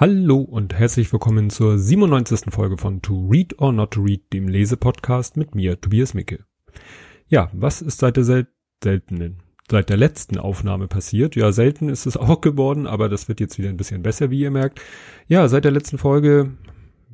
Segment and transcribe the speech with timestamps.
[0.00, 2.52] Hallo und herzlich willkommen zur 97.
[2.52, 6.44] Folge von To Read or Not to Read, dem Lesepodcast mit mir, Tobias Micke.
[7.26, 8.46] Ja, was ist seit der sel
[8.80, 11.34] seltenen, seit der letzten Aufnahme passiert?
[11.34, 14.38] Ja, selten ist es auch geworden, aber das wird jetzt wieder ein bisschen besser, wie
[14.38, 14.80] ihr merkt.
[15.26, 16.52] Ja, seit der letzten Folge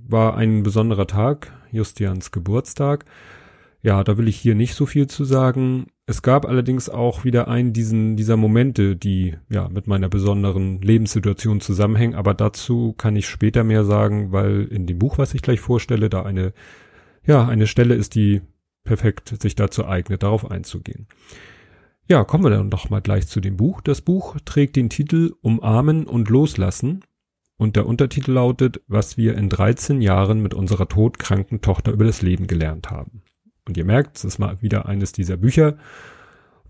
[0.06, 3.06] war ein besonderer Tag, Justians Geburtstag.
[3.80, 5.86] Ja, da will ich hier nicht so viel zu sagen.
[6.06, 11.62] Es gab allerdings auch wieder einen diesen, dieser Momente, die ja mit meiner besonderen Lebenssituation
[11.62, 15.60] zusammenhängen, aber dazu kann ich später mehr sagen, weil in dem Buch, was ich gleich
[15.60, 16.52] vorstelle, da eine,
[17.26, 18.42] ja, eine Stelle ist, die
[18.84, 21.06] perfekt sich dazu eignet, darauf einzugehen.
[22.06, 23.80] Ja, kommen wir dann doch mal gleich zu dem Buch.
[23.80, 27.02] Das Buch trägt den Titel Umarmen und Loslassen
[27.56, 32.20] und der Untertitel lautet, was wir in 13 Jahren mit unserer todkranken Tochter über das
[32.20, 33.22] Leben gelernt haben.
[33.66, 35.76] Und ihr merkt, es ist mal wieder eines dieser Bücher,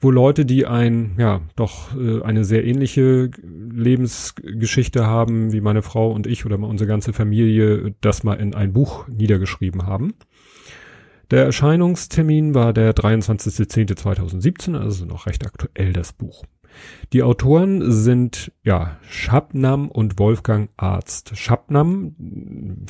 [0.01, 6.13] wo Leute, die ein, ja, doch äh, eine sehr ähnliche Lebensgeschichte haben, wie meine Frau
[6.13, 10.15] und ich oder mal unsere ganze Familie, das mal in ein Buch niedergeschrieben haben.
[11.31, 16.45] Der Erscheinungstermin war der 23.10.2017, also noch recht aktuell das Buch.
[17.13, 21.37] Die Autoren sind ja Schabnam und Wolfgang Arzt.
[21.37, 22.15] Schabnam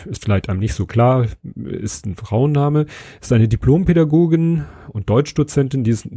[0.06, 2.86] ist vielleicht einem nicht so klar, ist ein Frauenname,
[3.20, 6.08] ist eine Diplompädagogin und Deutschdozentin, die ist,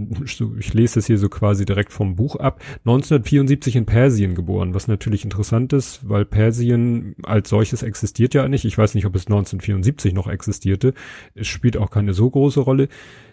[0.59, 4.88] ich lese das hier so quasi direkt vom Buch ab, 1974 in Persien geboren, was
[4.88, 8.65] natürlich interessant ist, weil Persien als solches existiert ja nicht.
[8.65, 10.93] Ich weiß nicht, ob es 1974 noch existierte.
[11.35, 12.88] Es spielt auch keine so große Rolle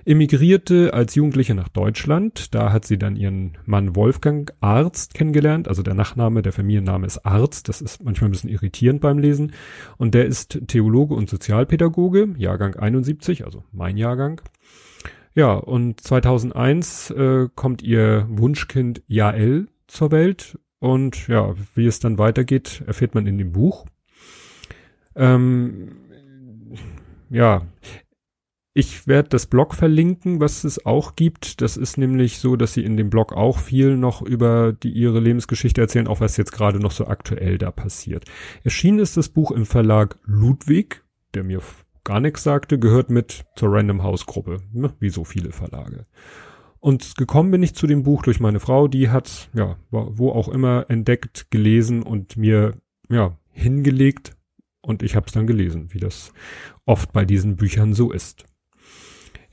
[0.05, 2.55] emigrierte als Jugendliche nach Deutschland.
[2.55, 5.69] Da hat sie dann ihren Mann Wolfgang Arzt kennengelernt.
[5.69, 7.69] Also der Nachname, der Familienname ist Arzt.
[7.69, 9.53] Das ist manchmal ein bisschen irritierend beim Lesen.
[9.97, 14.41] Und der ist Theologe und Sozialpädagoge, Jahrgang 71, also mein Jahrgang.
[15.35, 20.59] Ja, und 2001 äh, kommt ihr Wunschkind Jael zur Welt.
[20.79, 23.87] Und ja, wie es dann weitergeht, erfährt man in dem Buch.
[25.17, 25.97] Ähm,
[27.31, 27.63] ja,
[28.77, 31.61] ich werde das Blog verlinken, was es auch gibt.
[31.61, 35.21] Das ist nämlich so, dass sie in dem Blog auch viel noch über die, ihre
[35.21, 38.25] Lebensgeschichte erzählen, auch was jetzt gerade noch so aktuell da passiert.
[38.65, 41.05] Erschienen ist das Buch im Verlag Ludwig,
[41.35, 41.61] der mir
[42.03, 46.07] gar nichts sagte, gehört mit zur Random House Gruppe, ne, wie so viele Verlage.
[46.81, 50.49] Und gekommen bin ich zu dem Buch durch meine Frau, die hat, ja, wo auch
[50.49, 52.75] immer entdeckt, gelesen und mir,
[53.09, 54.33] ja, hingelegt
[54.83, 56.33] und ich habe es dann gelesen, wie das
[56.85, 58.45] oft bei diesen Büchern so ist.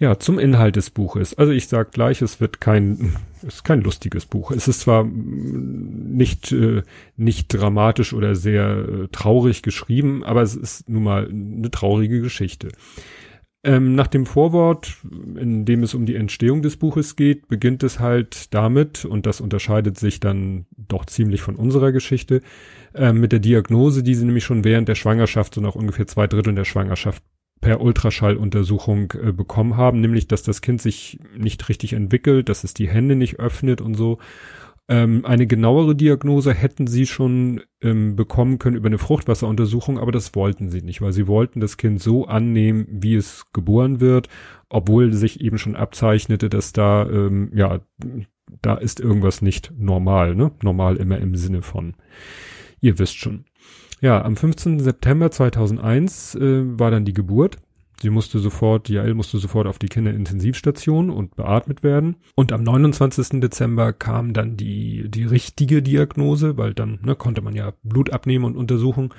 [0.02, 1.36] Ja, zum Inhalt des Buches.
[1.36, 3.14] Also ich sag gleich, es wird kein,
[3.44, 4.50] es ist kein lustiges Buch.
[4.50, 6.82] Es ist zwar nicht, äh,
[7.18, 12.70] nicht dramatisch oder sehr äh, traurig geschrieben, aber es ist nun mal eine traurige Geschichte.
[13.64, 14.98] Ähm, nach dem Vorwort,
[15.38, 19.40] in dem es um die Entstehung des Buches geht, beginnt es halt damit, und das
[19.40, 22.42] unterscheidet sich dann doch ziemlich von unserer Geschichte,
[22.96, 26.26] äh, mit der Diagnose, die sie nämlich schon während der Schwangerschaft, so nach ungefähr zwei
[26.26, 27.22] Dritteln der Schwangerschaft
[27.62, 32.74] per Ultraschalluntersuchung äh, bekommen haben, nämlich dass das Kind sich nicht richtig entwickelt, dass es
[32.74, 34.18] die Hände nicht öffnet und so.
[34.90, 40.36] Ähm, eine genauere Diagnose hätten sie schon ähm, bekommen können über eine Fruchtwasseruntersuchung, aber das
[40.36, 44.28] wollten sie nicht, weil sie wollten das Kind so annehmen, wie es geboren wird,
[44.68, 47.80] obwohl sich eben schon abzeichnete, dass da, ähm, ja,
[48.62, 50.52] da ist irgendwas nicht normal, ne?
[50.62, 51.94] Normal immer im Sinne von,
[52.82, 53.46] ihr wisst schon.
[54.02, 54.80] Ja, am 15.
[54.80, 57.58] September 2001 äh, war dann die Geburt.
[58.02, 62.16] Sie musste sofort, Jael musste sofort auf die Kinderintensivstation und beatmet werden.
[62.34, 63.40] Und am 29.
[63.40, 68.46] Dezember kam dann die, die richtige Diagnose, weil dann ne, konnte man ja Blut abnehmen
[68.46, 69.14] und untersuchen.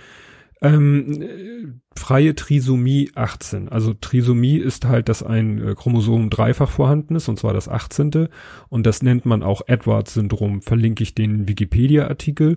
[0.61, 3.69] Ähm, freie Trisomie 18.
[3.69, 8.29] Also Trisomie ist halt, dass ein äh, Chromosom dreifach vorhanden ist, und zwar das 18.
[8.69, 10.61] Und das nennt man auch Edwards-Syndrom.
[10.61, 12.57] Verlinke ich den Wikipedia-Artikel.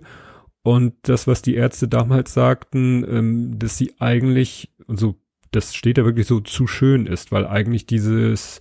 [0.66, 5.14] Und das, was die Ärzte damals sagten, ähm, dass sie eigentlich, also
[5.52, 8.58] das steht ja wirklich so, zu schön ist, weil eigentlich dieses,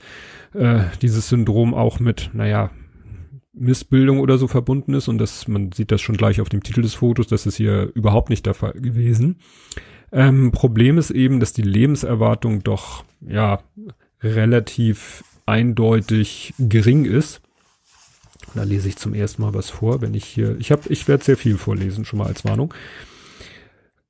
[0.54, 2.70] äh, dieses Syndrom auch mit, naja,
[3.54, 6.84] Missbildung oder so verbunden ist und das, man sieht das schon gleich auf dem Titel
[6.84, 9.38] des Fotos, das ist hier überhaupt nicht der Fall gewesen.
[10.12, 13.64] Ähm, Problem ist eben, dass die Lebenserwartung doch, ja,
[14.22, 17.42] relativ eindeutig gering ist.
[18.56, 21.24] Da lese ich zum ersten Mal was vor, wenn ich hier, ich habe, ich werde
[21.24, 22.74] sehr viel vorlesen, schon mal als Warnung.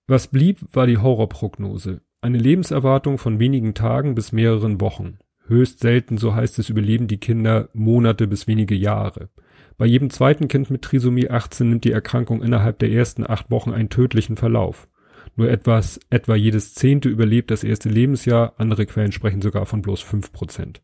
[0.07, 2.01] Was blieb, war die Horrorprognose.
[2.21, 5.18] Eine Lebenserwartung von wenigen Tagen bis mehreren Wochen.
[5.47, 9.30] Höchst selten, so heißt es, überleben die Kinder Monate bis wenige Jahre.
[9.77, 13.74] Bei jedem zweiten Kind mit Trisomie 18 nimmt die Erkrankung innerhalb der ersten acht Wochen
[13.74, 14.88] einen tödlichen Verlauf.
[15.36, 20.01] Nur etwas, etwa jedes Zehnte überlebt das erste Lebensjahr, andere Quellen sprechen sogar von bloß
[20.01, 20.81] fünf Prozent.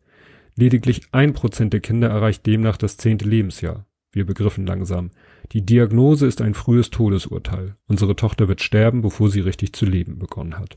[0.55, 3.85] Lediglich ein Prozent der Kinder erreicht demnach das zehnte Lebensjahr.
[4.11, 5.11] Wir begriffen langsam.
[5.53, 7.75] Die Diagnose ist ein frühes Todesurteil.
[7.87, 10.75] Unsere Tochter wird sterben, bevor sie richtig zu leben begonnen hat.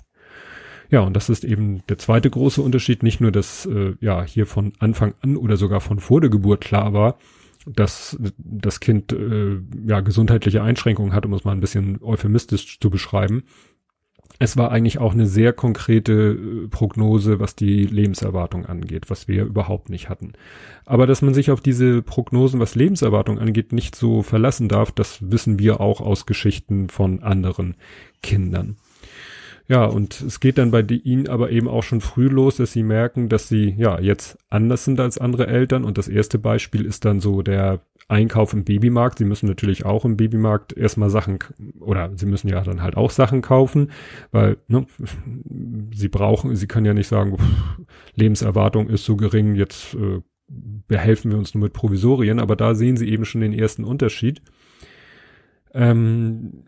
[0.90, 3.02] Ja, und das ist eben der zweite große Unterschied.
[3.02, 6.60] Nicht nur, dass äh, ja hier von Anfang an oder sogar von vor der Geburt
[6.60, 7.18] klar war,
[7.66, 12.90] dass das Kind äh, ja gesundheitliche Einschränkungen hat, um es mal ein bisschen euphemistisch zu
[12.90, 13.44] beschreiben.
[14.38, 19.44] Es war eigentlich auch eine sehr konkrete äh, Prognose, was die Lebenserwartung angeht, was wir
[19.44, 20.32] überhaupt nicht hatten.
[20.84, 25.18] Aber dass man sich auf diese Prognosen, was Lebenserwartung angeht, nicht so verlassen darf, das
[25.30, 27.76] wissen wir auch aus Geschichten von anderen
[28.22, 28.76] Kindern.
[29.66, 32.82] Ja, und es geht dann bei ihnen aber eben auch schon früh los, dass sie
[32.82, 35.84] merken, dass sie ja jetzt anders sind als andere Eltern.
[35.84, 39.18] Und das erste Beispiel ist dann so der Einkauf im Babymarkt.
[39.18, 41.38] Sie müssen natürlich auch im Babymarkt erstmal Sachen
[41.80, 43.90] oder sie müssen ja dann halt auch Sachen kaufen,
[44.30, 44.86] weil ne,
[45.94, 47.80] sie brauchen, sie können ja nicht sagen, pff,
[48.14, 52.96] Lebenserwartung ist so gering, jetzt äh, behelfen wir uns nur mit Provisorien, aber da sehen
[52.96, 54.42] sie eben schon den ersten Unterschied.
[55.72, 56.64] Ähm,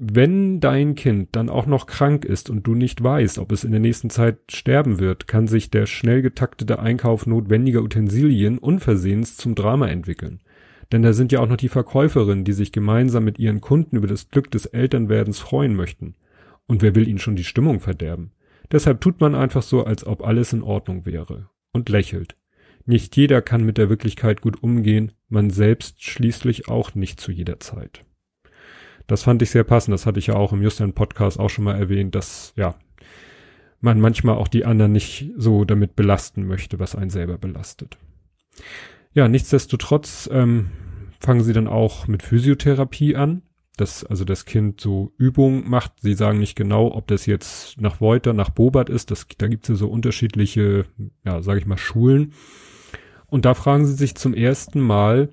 [0.00, 3.72] wenn dein Kind dann auch noch krank ist und du nicht weißt, ob es in
[3.72, 9.56] der nächsten Zeit sterben wird, kann sich der schnell getaktete Einkauf notwendiger Utensilien unversehens zum
[9.56, 10.40] Drama entwickeln.
[10.92, 14.06] Denn da sind ja auch noch die Verkäuferinnen, die sich gemeinsam mit ihren Kunden über
[14.06, 16.14] das Glück des Elternwerdens freuen möchten.
[16.66, 18.32] Und wer will ihnen schon die Stimmung verderben?
[18.70, 21.50] Deshalb tut man einfach so, als ob alles in Ordnung wäre.
[21.72, 22.36] Und lächelt.
[22.86, 27.60] Nicht jeder kann mit der Wirklichkeit gut umgehen, man selbst schließlich auch nicht zu jeder
[27.60, 28.04] Zeit.
[29.06, 29.92] Das fand ich sehr passend.
[29.92, 32.76] Das hatte ich ja auch im Justin Podcast auch schon mal erwähnt, dass, ja,
[33.80, 37.98] man manchmal auch die anderen nicht so damit belasten möchte, was einen selber belastet.
[39.12, 40.70] Ja, nichtsdestotrotz ähm,
[41.18, 43.42] fangen sie dann auch mit Physiotherapie an,
[43.76, 45.92] dass also das Kind so Übungen macht.
[46.00, 49.10] Sie sagen nicht genau, ob das jetzt nach Wolter, nach Bobart ist.
[49.10, 50.86] Das, da gibt es ja so unterschiedliche,
[51.24, 52.32] ja, sage ich mal, Schulen.
[53.26, 55.28] Und da fragen sie sich zum ersten Mal,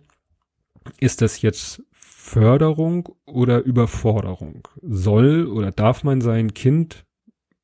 [0.99, 4.67] ist das jetzt Förderung oder Überforderung?
[4.81, 7.05] Soll oder darf man sein Kind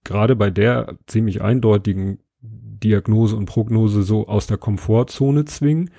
[0.03, 2.19] gerade bei der ziemlich eindeutigen
[2.83, 5.91] Diagnose und Prognose so aus der Komfortzone zwingen?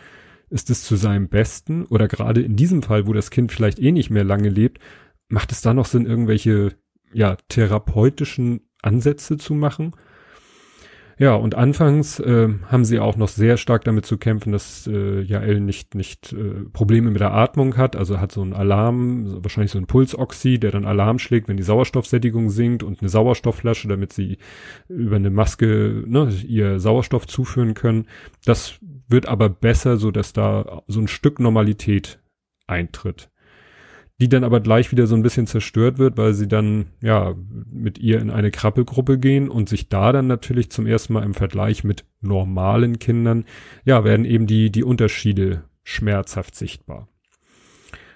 [0.50, 1.84] Ist es zu seinem Besten?
[1.86, 4.78] Oder gerade in diesem Fall, wo das Kind vielleicht eh nicht mehr lange lebt,
[5.28, 6.74] macht es da noch Sinn, irgendwelche
[7.12, 9.92] ja, therapeutischen Ansätze zu machen?
[11.22, 15.20] Ja, und anfangs äh, haben sie auch noch sehr stark damit zu kämpfen, dass äh,
[15.20, 17.94] Jael nicht, nicht äh, Probleme mit der Atmung hat.
[17.94, 21.62] Also hat so einen Alarm, wahrscheinlich so ein Pulsoxy, der dann Alarm schlägt, wenn die
[21.62, 24.38] Sauerstoffsättigung sinkt und eine Sauerstoffflasche, damit sie
[24.88, 28.08] über eine Maske ne, ihr Sauerstoff zuführen können.
[28.44, 32.18] Das wird aber besser, so dass da so ein Stück Normalität
[32.66, 33.31] eintritt
[34.22, 37.34] die dann aber gleich wieder so ein bisschen zerstört wird, weil sie dann ja
[37.72, 41.34] mit ihr in eine Krabbelgruppe gehen und sich da dann natürlich zum ersten Mal im
[41.34, 43.44] Vergleich mit normalen Kindern,
[43.84, 47.08] ja, werden eben die, die Unterschiede schmerzhaft sichtbar.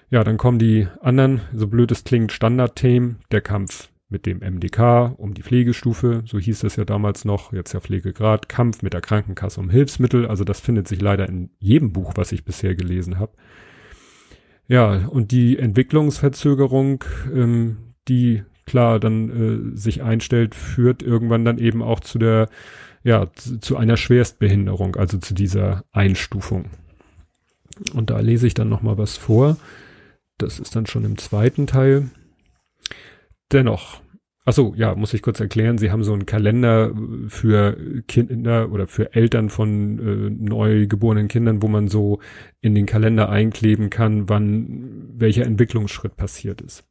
[0.09, 5.13] Ja, dann kommen die anderen, so blöd es klingt, Standardthemen, der Kampf mit dem MDK
[5.17, 9.01] um die Pflegestufe, so hieß das ja damals noch, jetzt ja Pflegegrad, Kampf mit der
[9.01, 13.19] Krankenkasse um Hilfsmittel, also das findet sich leider in jedem Buch, was ich bisher gelesen
[13.19, 13.33] habe.
[14.67, 17.03] Ja, und die Entwicklungsverzögerung,
[17.33, 22.49] ähm, die klar dann äh, sich einstellt, führt irgendwann dann eben auch zu der,
[23.03, 26.65] ja, zu, einer Schwerstbehinderung, also zu dieser Einstufung.
[27.93, 29.57] Und da lese ich dann noch mal was vor.
[30.37, 32.09] Das ist dann schon im zweiten Teil.
[33.51, 34.01] Dennoch,
[34.47, 35.77] Achso, ja, muss ich kurz erklären.
[35.77, 36.93] Sie haben so einen Kalender
[37.27, 37.75] für
[38.07, 42.19] Kinder oder für Eltern von äh, neugeborenen Kindern, wo man so
[42.61, 46.87] in den Kalender einkleben kann, wann welcher Entwicklungsschritt passiert ist.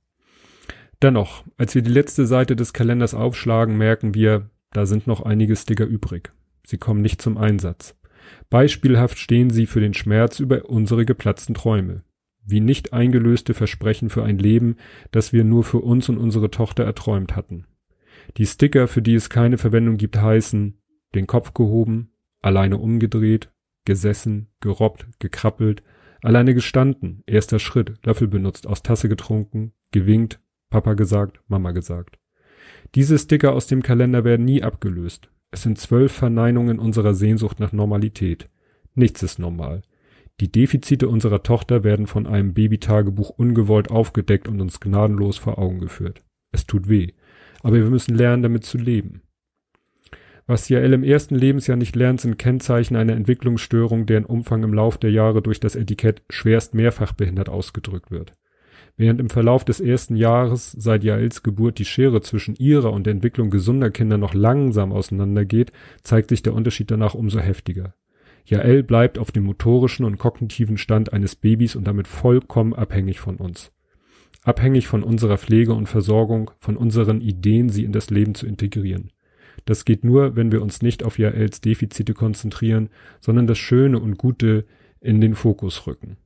[1.01, 5.57] Dennoch, als wir die letzte Seite des Kalenders aufschlagen, merken wir, da sind noch einige
[5.57, 6.33] Sticker übrig.
[6.67, 7.97] Sie kommen nicht zum Einsatz.
[8.51, 12.03] Beispielhaft stehen sie für den Schmerz über unsere geplatzten Träume
[12.47, 14.77] wie nicht eingelöste Versprechen für ein Leben,
[15.11, 17.67] das wir nur für uns und unsere Tochter erträumt hatten.
[18.37, 20.79] Die Sticker, für die es keine Verwendung gibt, heißen
[21.15, 22.13] den Kopf gehoben,
[22.43, 23.51] alleine umgedreht,
[23.85, 25.83] gesessen, gerobbt, gekrabbelt,
[26.23, 32.19] alleine gestanden, erster Schritt, Löffel benutzt, aus Tasse getrunken, gewinkt, Papa gesagt, Mama gesagt.
[32.95, 35.31] Diese Sticker aus dem Kalender werden nie abgelöst.
[35.51, 38.49] Es sind zwölf Verneinungen unserer Sehnsucht nach Normalität.
[38.95, 39.83] Nichts ist normal.
[40.41, 45.81] Die Defizite unserer Tochter werden von einem Babytagebuch ungewollt aufgedeckt und uns gnadenlos vor Augen
[45.81, 46.21] geführt.
[46.53, 47.13] Es tut weh,
[47.63, 49.23] aber wir müssen lernen, damit zu leben.
[50.47, 54.97] Was Jael im ersten Lebensjahr nicht lernt, sind Kennzeichen einer Entwicklungsstörung, deren Umfang im Lauf
[54.99, 58.33] der Jahre durch das Etikett schwerst mehrfach behindert ausgedrückt wird.
[58.97, 63.13] Während im Verlauf des ersten Jahres seit Jaels Geburt die Schere zwischen ihrer und der
[63.13, 67.95] Entwicklung gesunder Kinder noch langsam auseinandergeht, zeigt sich der Unterschied danach umso heftiger.
[68.47, 73.37] Jael bleibt auf dem motorischen und kognitiven Stand eines Babys und damit vollkommen abhängig von
[73.37, 73.73] uns.
[74.43, 79.11] Abhängig von unserer Pflege und Versorgung, von unseren Ideen, sie in das Leben zu integrieren.
[79.65, 82.89] Das geht nur, wenn wir uns nicht auf Jaels Defizite konzentrieren,
[83.21, 84.65] sondern das Schöne und Gute
[85.01, 86.17] in den Fokus rücken.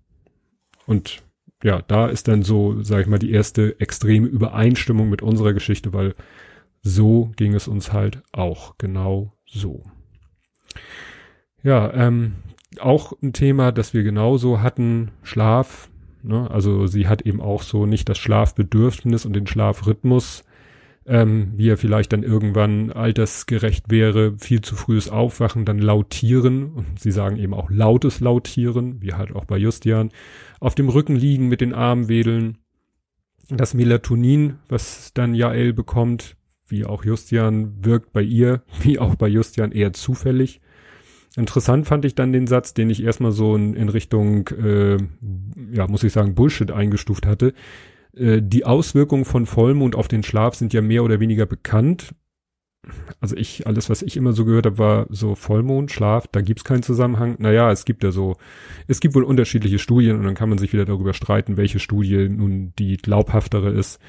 [0.85, 1.23] Und
[1.63, 5.95] ja, da ist dann so, sag ich mal, die erste extreme Übereinstimmung mit unserer Geschichte,
[5.95, 6.15] weil
[6.83, 9.85] so ging es uns halt auch genau so.
[11.63, 12.35] Ja, ähm,
[12.79, 15.91] auch ein Thema, das wir genauso hatten, Schlaf.
[16.23, 16.51] Ne?
[16.51, 20.45] Also sie hat eben auch so nicht das Schlafbedürfnis und den Schlafrhythmus,
[21.07, 27.01] ähm, wie er vielleicht dann irgendwann altersgerecht wäre, viel zu frühes Aufwachen, dann lautieren, und
[27.01, 30.11] sie sagen eben auch lautes Lautieren, wie halt auch bei Justian,
[30.61, 32.59] auf dem Rücken liegen, mit den Armen wedeln,
[33.49, 36.37] das Melatonin, was dann Jael bekommt,
[36.67, 40.61] wie auch Justian, wirkt bei ihr, wie auch bei Justian eher zufällig.
[41.37, 44.97] Interessant fand ich dann den Satz, den ich erstmal so in, in Richtung, äh,
[45.73, 47.55] ja, muss ich sagen, Bullshit eingestuft hatte.
[48.17, 52.15] Äh, die Auswirkungen von Vollmond auf den Schlaf sind ja mehr oder weniger bekannt.
[53.21, 56.65] Also ich, alles, was ich immer so gehört habe, war so Vollmond, Schlaf, da gibt's
[56.65, 57.37] keinen Zusammenhang.
[57.39, 58.37] Naja, es gibt ja so,
[58.89, 62.29] es gibt wohl unterschiedliche Studien und dann kann man sich wieder darüber streiten, welche Studie
[62.29, 64.01] nun die glaubhaftere ist.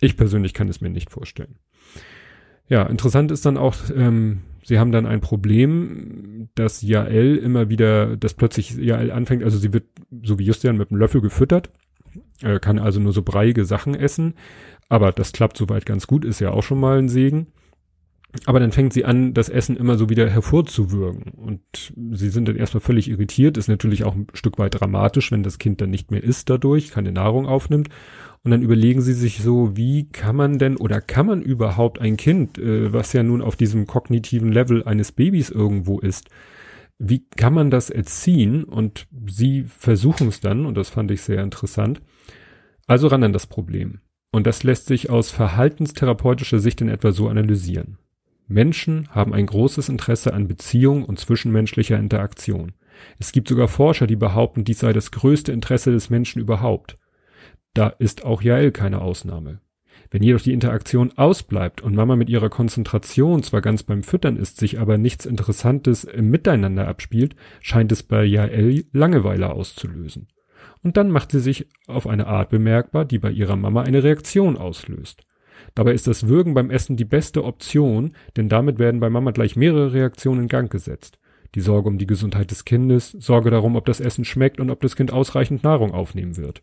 [0.00, 1.56] Ich persönlich kann es mir nicht vorstellen.
[2.70, 8.16] Ja, interessant ist dann auch, ähm, sie haben dann ein Problem, dass Jael immer wieder,
[8.16, 9.84] dass plötzlich Jael anfängt, also sie wird,
[10.22, 11.70] so wie Justian, mit einem Löffel gefüttert,
[12.42, 14.34] äh, kann also nur so breiige Sachen essen,
[14.88, 17.48] aber das klappt soweit ganz gut, ist ja auch schon mal ein Segen.
[18.46, 21.32] Aber dann fängt sie an, das Essen immer so wieder hervorzuwürgen.
[21.32, 23.56] Und sie sind dann erstmal völlig irritiert.
[23.56, 26.90] Ist natürlich auch ein Stück weit dramatisch, wenn das Kind dann nicht mehr isst dadurch,
[26.90, 27.88] keine Nahrung aufnimmt.
[28.42, 32.16] Und dann überlegen sie sich so, wie kann man denn oder kann man überhaupt ein
[32.16, 36.30] Kind, äh, was ja nun auf diesem kognitiven Level eines Babys irgendwo ist,
[36.98, 38.64] wie kann man das erziehen?
[38.64, 42.00] Und sie versuchen es dann, und das fand ich sehr interessant.
[42.86, 44.00] Also ran an das Problem.
[44.32, 47.98] Und das lässt sich aus verhaltenstherapeutischer Sicht in etwa so analysieren.
[48.50, 52.72] Menschen haben ein großes Interesse an Beziehung und zwischenmenschlicher Interaktion.
[53.18, 56.98] Es gibt sogar Forscher, die behaupten, dies sei das größte Interesse des Menschen überhaupt.
[57.74, 59.60] Da ist auch Jael keine Ausnahme.
[60.10, 64.56] Wenn jedoch die Interaktion ausbleibt und Mama mit ihrer Konzentration zwar ganz beim Füttern ist,
[64.56, 70.26] sich aber nichts Interessantes im Miteinander abspielt, scheint es bei Jael Langeweile auszulösen.
[70.82, 74.56] Und dann macht sie sich auf eine Art bemerkbar, die bei ihrer Mama eine Reaktion
[74.56, 75.24] auslöst.
[75.74, 79.56] Dabei ist das Würgen beim Essen die beste Option, denn damit werden bei Mama gleich
[79.56, 81.18] mehrere Reaktionen in Gang gesetzt.
[81.54, 84.80] Die Sorge um die Gesundheit des Kindes, Sorge darum, ob das Essen schmeckt und ob
[84.80, 86.62] das Kind ausreichend Nahrung aufnehmen wird.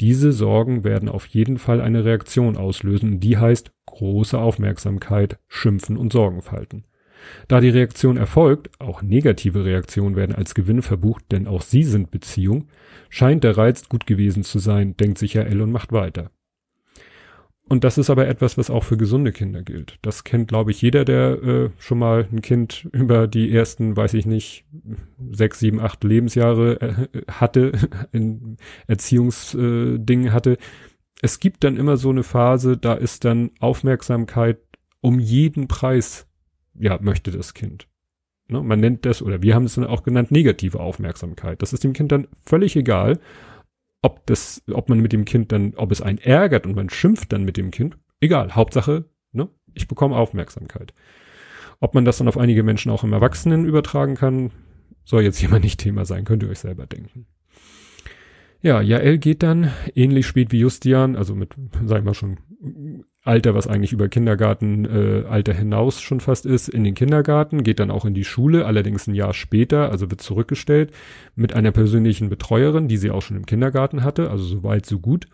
[0.00, 6.12] Diese Sorgen werden auf jeden Fall eine Reaktion auslösen, die heißt große Aufmerksamkeit, Schimpfen und
[6.12, 6.84] Sorgenfalten.
[7.48, 12.10] Da die Reaktion erfolgt, auch negative Reaktionen werden als Gewinn verbucht, denn auch sie sind
[12.10, 12.68] Beziehung,
[13.08, 16.30] scheint der Reiz gut gewesen zu sein, denkt sich Herr L und macht weiter.
[17.66, 19.98] Und das ist aber etwas, was auch für gesunde Kinder gilt.
[20.02, 24.14] Das kennt, glaube ich, jeder, der äh, schon mal ein Kind über die ersten, weiß
[24.14, 24.64] ich nicht,
[25.30, 27.72] sechs, sieben, acht Lebensjahre äh, hatte,
[28.12, 30.58] in Erziehungsdingen äh, hatte.
[31.22, 34.58] Es gibt dann immer so eine Phase, da ist dann Aufmerksamkeit
[35.00, 36.26] um jeden Preis,
[36.78, 37.88] ja, möchte das Kind.
[38.48, 38.62] Ne?
[38.62, 41.62] Man nennt das, oder wir haben es dann auch genannt, negative Aufmerksamkeit.
[41.62, 43.18] Das ist dem Kind dann völlig egal
[44.04, 47.32] ob das, ob man mit dem Kind dann, ob es einen ärgert und man schimpft
[47.32, 48.54] dann mit dem Kind, egal.
[48.54, 50.92] Hauptsache, ne, ich bekomme Aufmerksamkeit.
[51.80, 54.50] Ob man das dann auf einige Menschen auch im Erwachsenen übertragen kann,
[55.04, 57.26] soll jetzt hier mal nicht Thema sein, könnt ihr euch selber denken.
[58.60, 61.54] Ja, Jael geht dann ähnlich spät wie Justian, also mit,
[61.86, 62.38] sag ich mal schon,
[63.24, 67.80] Alter, was eigentlich über Kindergartenalter äh, Alter hinaus schon fast ist, in den Kindergarten, geht
[67.80, 70.92] dann auch in die Schule, allerdings ein Jahr später, also wird zurückgestellt,
[71.34, 74.98] mit einer persönlichen Betreuerin, die sie auch schon im Kindergarten hatte, also so weit, so
[75.00, 75.26] gut.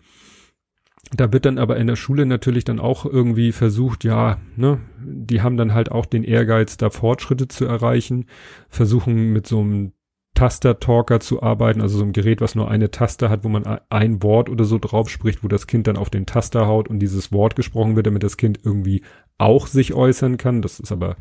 [1.13, 5.41] Da wird dann aber in der Schule natürlich dann auch irgendwie versucht, ja, ne, die
[5.41, 8.27] haben dann halt auch den Ehrgeiz, da Fortschritte zu erreichen,
[8.69, 9.91] versuchen mit so einem
[10.33, 14.23] Taster-Talker zu arbeiten, also so ein Gerät, was nur eine Taste hat, wo man ein
[14.23, 17.31] Wort oder so drauf spricht, wo das Kind dann auf den Taster haut und dieses
[17.31, 19.03] Wort gesprochen wird, damit das Kind irgendwie
[19.37, 20.61] auch sich äußern kann.
[20.61, 21.17] Das ist aber,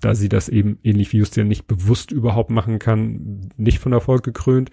[0.00, 4.22] da sie das eben ähnlich wie Justian nicht bewusst überhaupt machen kann, nicht von Erfolg
[4.22, 4.70] gekrönt.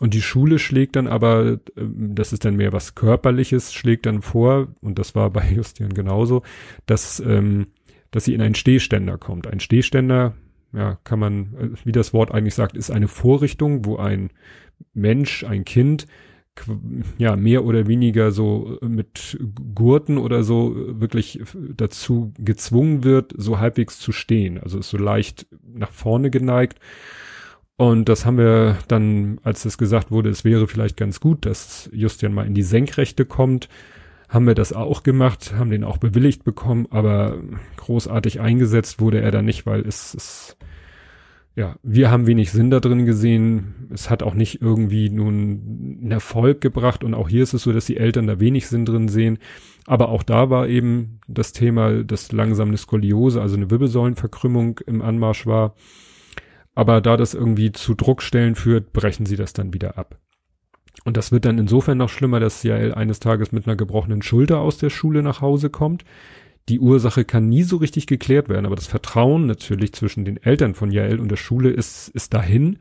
[0.00, 4.22] Und die Schule schlägt dann aber, ähm, das ist dann mehr was Körperliches, schlägt dann
[4.22, 6.42] vor, und das war bei Justian genauso,
[6.86, 7.68] dass, ähm,
[8.10, 9.46] dass sie in einen Stehständer kommt.
[9.46, 10.34] Ein Stehständer,
[10.72, 14.30] ja, kann man, äh, wie das Wort eigentlich sagt, ist eine Vorrichtung, wo ein
[14.94, 16.06] Mensch, ein Kind,
[17.18, 19.38] ja, mehr oder weniger so mit
[19.74, 24.58] Gurten oder so wirklich dazu gezwungen wird, so halbwegs zu stehen.
[24.58, 26.78] Also ist so leicht nach vorne geneigt.
[27.76, 31.88] Und das haben wir dann, als es gesagt wurde, es wäre vielleicht ganz gut, dass
[31.92, 33.70] Justian mal in die Senkrechte kommt,
[34.30, 37.38] haben wir das auch gemacht, haben den auch bewilligt bekommen, aber
[37.76, 40.56] großartig eingesetzt wurde er da nicht, weil es, es
[41.56, 43.88] ja, wir haben wenig Sinn da drin gesehen.
[43.92, 47.72] Es hat auch nicht irgendwie nun einen Erfolg gebracht und auch hier ist es so,
[47.72, 49.38] dass die Eltern da wenig Sinn drin sehen.
[49.86, 55.02] Aber auch da war eben das Thema, dass langsam eine Skoliose, also eine Wirbelsäulenverkrümmung im
[55.02, 55.74] Anmarsch war.
[56.76, 60.20] Aber da das irgendwie zu Druckstellen führt, brechen sie das dann wieder ab.
[61.04, 64.60] Und das wird dann insofern noch schlimmer, dass Jael eines Tages mit einer gebrochenen Schulter
[64.60, 66.04] aus der Schule nach Hause kommt.
[66.68, 70.74] Die Ursache kann nie so richtig geklärt werden, aber das Vertrauen natürlich zwischen den Eltern
[70.74, 72.78] von Jael und der Schule ist, ist dahin.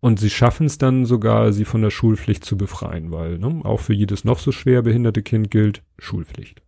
[0.00, 3.80] Und sie schaffen es dann sogar, sie von der Schulpflicht zu befreien, weil ne, auch
[3.80, 6.62] für jedes noch so schwer behinderte Kind gilt Schulpflicht.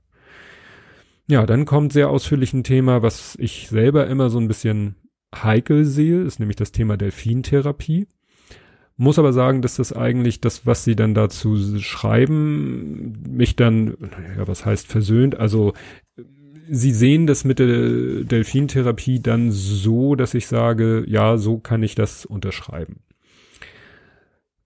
[1.28, 4.96] Ja, dann kommt sehr ausführlich ein Thema, was ich selber immer so ein bisschen
[5.34, 8.06] heikel sehe, ist nämlich das Thema Delfintherapie.
[8.96, 13.96] Muss aber sagen, dass das eigentlich das, was sie dann dazu schreiben, mich dann,
[14.37, 15.38] ja, was heißt versöhnt?
[15.38, 15.72] Also,
[16.68, 21.94] sie sehen das mit der Delfintherapie dann so, dass ich sage, ja, so kann ich
[21.94, 23.00] das unterschreiben.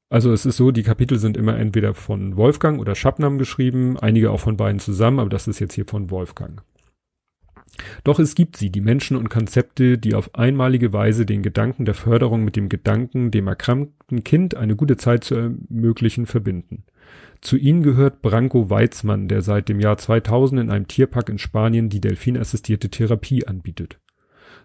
[0.09, 4.31] Also es ist so, die Kapitel sind immer entweder von Wolfgang oder Schabnam geschrieben, einige
[4.31, 6.63] auch von beiden zusammen, aber das ist jetzt hier von Wolfgang.
[8.05, 11.95] Doch es gibt sie, die Menschen und Konzepte, die auf einmalige Weise den Gedanken der
[11.95, 16.85] Förderung mit dem Gedanken, dem erkrankten Kind eine gute Zeit zu ermöglichen, verbinden.
[17.41, 21.89] Zu ihnen gehört Branko Weizmann, der seit dem Jahr 2000 in einem Tierpark in Spanien
[21.89, 23.99] die delfinassistierte Therapie anbietet.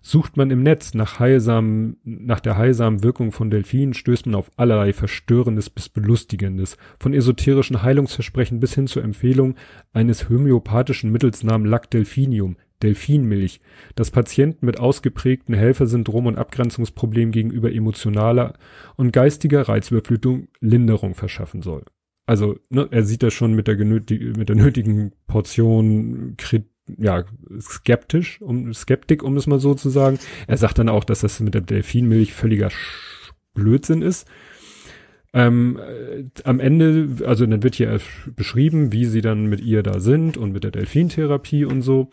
[0.03, 4.49] Sucht man im Netz nach heilsamen, nach der heilsamen Wirkung von Delfinen, stößt man auf
[4.57, 9.55] allerlei Verstörendes bis Belustigendes, von esoterischen Heilungsversprechen bis hin zur Empfehlung
[9.93, 13.59] eines homöopathischen Mittels namens Lac Delfinmilch,
[13.93, 18.53] das Patienten mit ausgeprägten Helfersyndrom und Abgrenzungsproblem gegenüber emotionaler
[18.95, 21.85] und geistiger Reizüberflutung Linderung verschaffen soll.
[22.25, 24.09] Also, ne, er sieht das schon mit der, mit
[24.49, 27.23] der nötigen Portion Krit ja,
[27.59, 30.19] skeptisch, um Skeptik, um es mal so zu sagen.
[30.47, 32.69] Er sagt dann auch, dass das mit der Delfinmilch völliger
[33.53, 34.27] Blödsinn ist.
[35.33, 37.99] Ähm, äh, am Ende, also dann wird hier
[38.35, 42.09] beschrieben, wie sie dann mit ihr da sind und mit der Delfintherapie und so.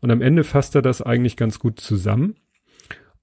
[0.00, 2.36] Und am Ende fasst er das eigentlich ganz gut zusammen.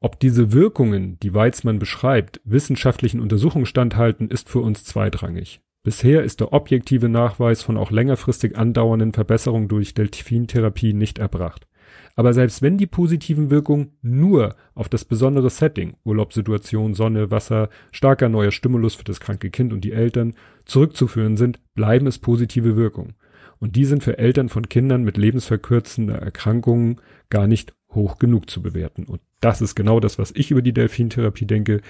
[0.02, 5.62] Ob diese Wirkungen, die Weizmann beschreibt, wissenschaftlichen Untersuchungen standhalten, ist für uns zweitrangig.
[5.84, 11.68] Bisher ist der objektive Nachweis von auch längerfristig andauernden Verbesserungen durch Delfintherapie nicht erbracht.
[12.15, 18.28] Aber selbst wenn die positiven Wirkungen nur auf das besondere Setting, Urlaubssituation, Sonne, Wasser, starker
[18.30, 20.34] neuer Stimulus für das kranke Kind und die Eltern
[20.65, 23.15] zurückzuführen sind, bleiben es positive Wirkungen.
[23.60, 28.62] Und die sind für Eltern von Kindern mit lebensverkürzender Erkrankungen gar nicht hoch genug zu
[28.62, 29.06] bewerten.
[29.06, 31.82] Und das ist genau das, was ich über die Delfintherapie denke.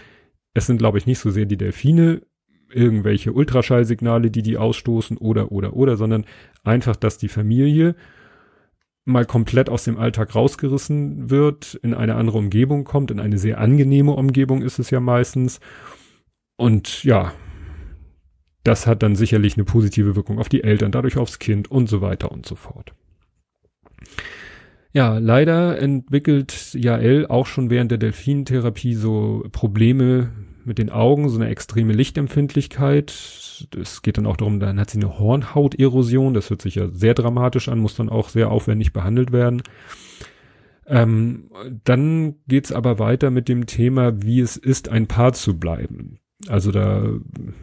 [0.53, 2.21] Es sind, glaube ich, nicht so sehr die Delfine,
[2.71, 6.25] irgendwelche Ultraschallsignale, die die ausstoßen oder, oder, oder, sondern
[6.63, 7.95] einfach, dass die Familie
[9.05, 13.59] mal komplett aus dem Alltag rausgerissen wird, in eine andere Umgebung kommt, in eine sehr
[13.59, 15.59] angenehme Umgebung ist es ja meistens.
[16.57, 17.33] Und ja,
[18.63, 22.01] das hat dann sicherlich eine positive Wirkung auf die Eltern, dadurch aufs Kind und so
[22.01, 22.93] weiter und so fort.
[24.91, 30.31] Ja, leider entwickelt Jael auch schon während der Delfinentherapie so Probleme
[30.65, 33.09] mit den Augen, so eine extreme Lichtempfindlichkeit.
[33.79, 37.13] Es geht dann auch darum, dann hat sie eine Hornhauterosion, das hört sich ja sehr
[37.13, 39.61] dramatisch an, muss dann auch sehr aufwendig behandelt werden.
[40.87, 41.51] Ähm,
[41.83, 46.19] dann geht's aber weiter mit dem Thema, wie es ist, ein Paar zu bleiben.
[46.47, 47.03] Also da,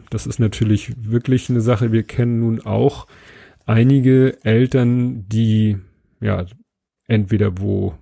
[0.09, 1.91] das ist natürlich wirklich eine Sache.
[1.91, 3.07] Wir kennen nun auch
[3.65, 5.77] einige Eltern, die,
[6.21, 6.45] ja,
[7.07, 7.95] entweder wo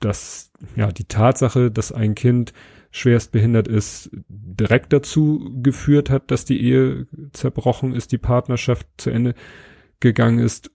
[0.00, 2.52] das, ja, die Tatsache, dass ein Kind
[2.94, 9.10] schwerst behindert ist, direkt dazu geführt hat, dass die Ehe zerbrochen ist, die Partnerschaft zu
[9.10, 9.34] Ende
[9.98, 10.70] gegangen ist.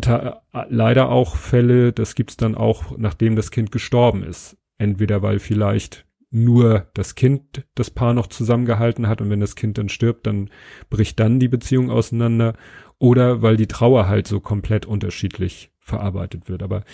[0.00, 4.58] Ta leider auch Fälle, das gibt's dann auch, nachdem das Kind gestorben ist.
[4.78, 9.76] Entweder weil vielleicht nur das Kind das Paar noch zusammengehalten hat und wenn das Kind
[9.76, 10.50] dann stirbt, dann
[10.88, 12.54] bricht dann die Beziehung auseinander
[12.98, 16.62] oder weil die Trauer halt so komplett unterschiedlich verarbeitet wird.
[16.62, 16.84] Aber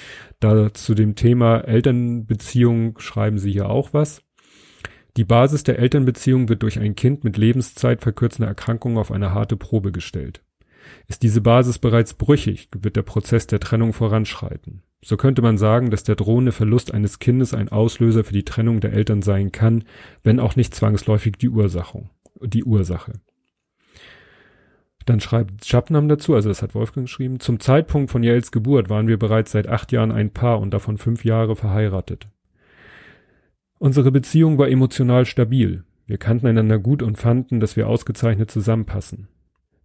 [0.40, 4.25] da zu dem Thema Elternbeziehung schreiben sie hier auch was.
[5.16, 9.56] Die Basis der Elternbeziehung wird durch ein Kind mit Lebenszeit verkürzender Erkrankung auf eine harte
[9.56, 10.42] Probe gestellt.
[11.08, 14.82] Ist diese Basis bereits brüchig, wird der Prozess der Trennung voranschreiten.
[15.02, 18.80] So könnte man sagen, dass der drohende Verlust eines Kindes ein Auslöser für die Trennung
[18.80, 19.84] der Eltern sein kann,
[20.22, 22.10] wenn auch nicht zwangsläufig die Ursache.
[22.42, 23.14] Die Ursache.
[25.06, 29.06] Dann schreibt Schabnam dazu, also das hat Wolfgang geschrieben, zum Zeitpunkt von Jaels Geburt waren
[29.06, 32.28] wir bereits seit acht Jahren ein Paar und davon fünf Jahre verheiratet.
[33.86, 35.84] Unsere Beziehung war emotional stabil.
[36.08, 39.28] Wir kannten einander gut und fanden, dass wir ausgezeichnet zusammenpassen.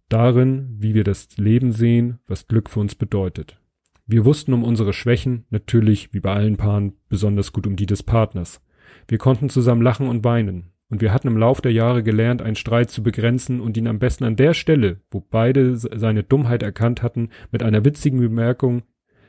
[0.08, 3.60] Darin, wie wir das Leben sehen, was Glück für uns bedeutet.
[4.04, 8.02] Wir wussten um unsere Schwächen, natürlich, wie bei allen Paaren, besonders gut um die des
[8.02, 8.60] Partners.
[9.06, 10.72] Wir konnten zusammen lachen und weinen.
[10.88, 14.00] Und wir hatten im Lauf der Jahre gelernt, einen Streit zu begrenzen und ihn am
[14.00, 18.82] besten an der Stelle, wo beide seine Dummheit erkannt hatten, mit einer witzigen Bemerkung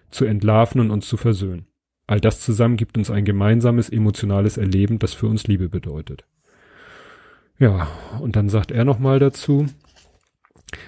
[0.09, 1.67] zu entlarven und uns zu versöhnen.
[2.07, 6.25] All das zusammen gibt uns ein gemeinsames emotionales Erleben, das für uns Liebe bedeutet.
[7.59, 7.87] Ja,
[8.19, 9.67] und dann sagt er nochmal dazu,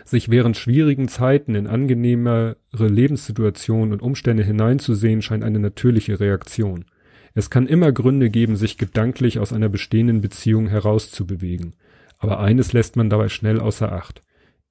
[0.03, 6.85] sich während schwierigen Zeiten in angenehmere Lebenssituationen und Umstände hineinzusehen, scheint eine natürliche Reaktion.
[7.33, 11.75] Es kann immer Gründe geben, sich gedanklich aus einer bestehenden Beziehung herauszubewegen.
[12.17, 14.21] Aber eines lässt man dabei schnell außer Acht.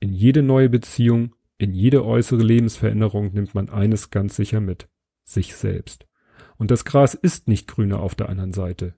[0.00, 4.88] In jede neue Beziehung, in jede äußere Lebensveränderung nimmt man eines ganz sicher mit.
[5.24, 6.06] Sich selbst.
[6.56, 8.94] Und das Gras ist nicht grüner auf der anderen Seite.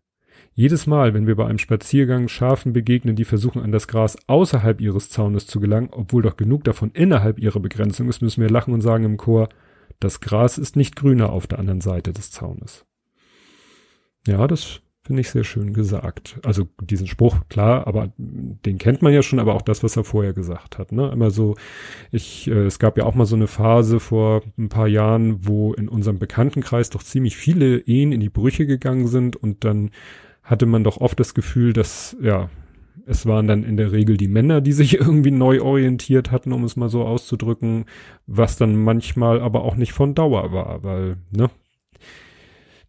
[0.53, 4.81] Jedes Mal, wenn wir bei einem Spaziergang Schafen begegnen, die versuchen, an das Gras außerhalb
[4.81, 8.73] ihres Zaunes zu gelangen, obwohl doch genug davon innerhalb ihrer Begrenzung ist, müssen wir lachen
[8.73, 9.49] und sagen im Chor,
[10.01, 12.85] das Gras ist nicht grüner auf der anderen Seite des Zaunes.
[14.27, 16.39] Ja, das finde ich sehr schön gesagt.
[16.45, 20.05] Also diesen Spruch, klar, aber den kennt man ja schon, aber auch das, was er
[20.05, 20.93] vorher gesagt hat.
[20.93, 21.11] Ne?
[21.13, 21.57] Immer so,
[22.11, 25.73] ich, äh, es gab ja auch mal so eine Phase vor ein paar Jahren, wo
[25.75, 29.91] in unserem Bekanntenkreis doch ziemlich viele Ehen in die Brüche gegangen sind und dann
[30.43, 32.51] hatte man doch oft das Gefühl, dass, ja,
[33.07, 36.65] es waren dann in der Regel die Männer, die sich irgendwie neu orientiert hatten, um
[36.65, 37.85] es mal so auszudrücken,
[38.27, 41.51] was dann manchmal aber auch nicht von Dauer war, weil, ne,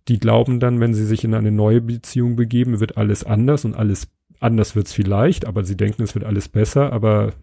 [0.08, 3.76] die glauben dann, wenn sie sich in eine neue Beziehung begeben, wird alles anders und
[3.76, 4.08] alles
[4.40, 7.34] anders wird's vielleicht, aber sie denken, es wird alles besser, aber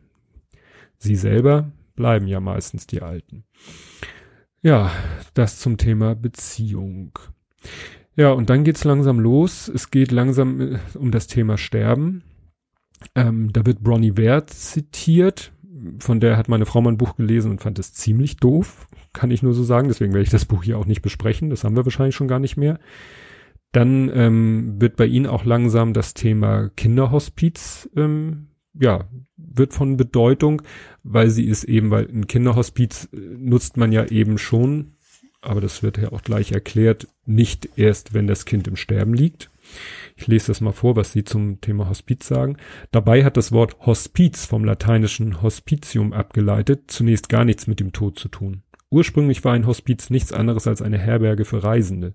[0.99, 3.45] sie selber bleiben ja meistens die Alten.
[4.63, 4.91] Ja,
[5.35, 7.19] das zum Thema Beziehung.
[8.17, 9.69] Ja, und dann geht's langsam los.
[9.69, 12.23] Es geht langsam äh, um das Thema Sterben.
[13.15, 15.53] Ähm, da wird Bronnie Ware zitiert.
[15.99, 18.87] Von der hat meine Frau mal ein Buch gelesen und fand es ziemlich doof.
[19.13, 19.89] Kann ich nur so sagen.
[19.89, 21.51] Deswegen werde ich das Buch hier auch nicht besprechen.
[21.51, 22.79] Das haben wir wahrscheinlich schon gar nicht mehr.
[23.73, 30.63] Dann ähm, wird bei Ihnen auch langsam das Thema Kinderhospiz, ähm, ja, wird von Bedeutung,
[31.03, 34.95] weil sie ist eben, weil ein Kinderhospiz äh, nutzt man ja eben schon
[35.45, 39.51] aber das wird ja auch gleich erklärt, nicht erst, wenn das Kind im Sterben liegt.
[40.17, 42.57] Ich lese das mal vor, was Sie zum Thema Hospiz sagen.
[42.93, 48.19] Dabei hat das Wort Hospiz vom lateinischen Hospitium abgeleitet zunächst gar nichts mit dem Tod
[48.19, 48.63] zu tun.
[48.91, 52.15] Ursprünglich war ein Hospiz nichts anderes als eine Herberge für Reisende.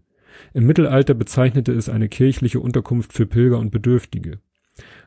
[0.54, 4.40] Im Mittelalter bezeichnete es eine kirchliche Unterkunft für Pilger und Bedürftige.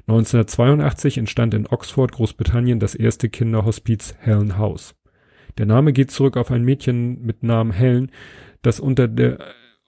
[0.07, 4.95] 1982 entstand in Oxford, Großbritannien, das erste Kinderhospiz Helen House.
[5.59, 8.11] Der Name geht zurück auf ein Mädchen mit Namen Helen,
[8.63, 9.39] das unter der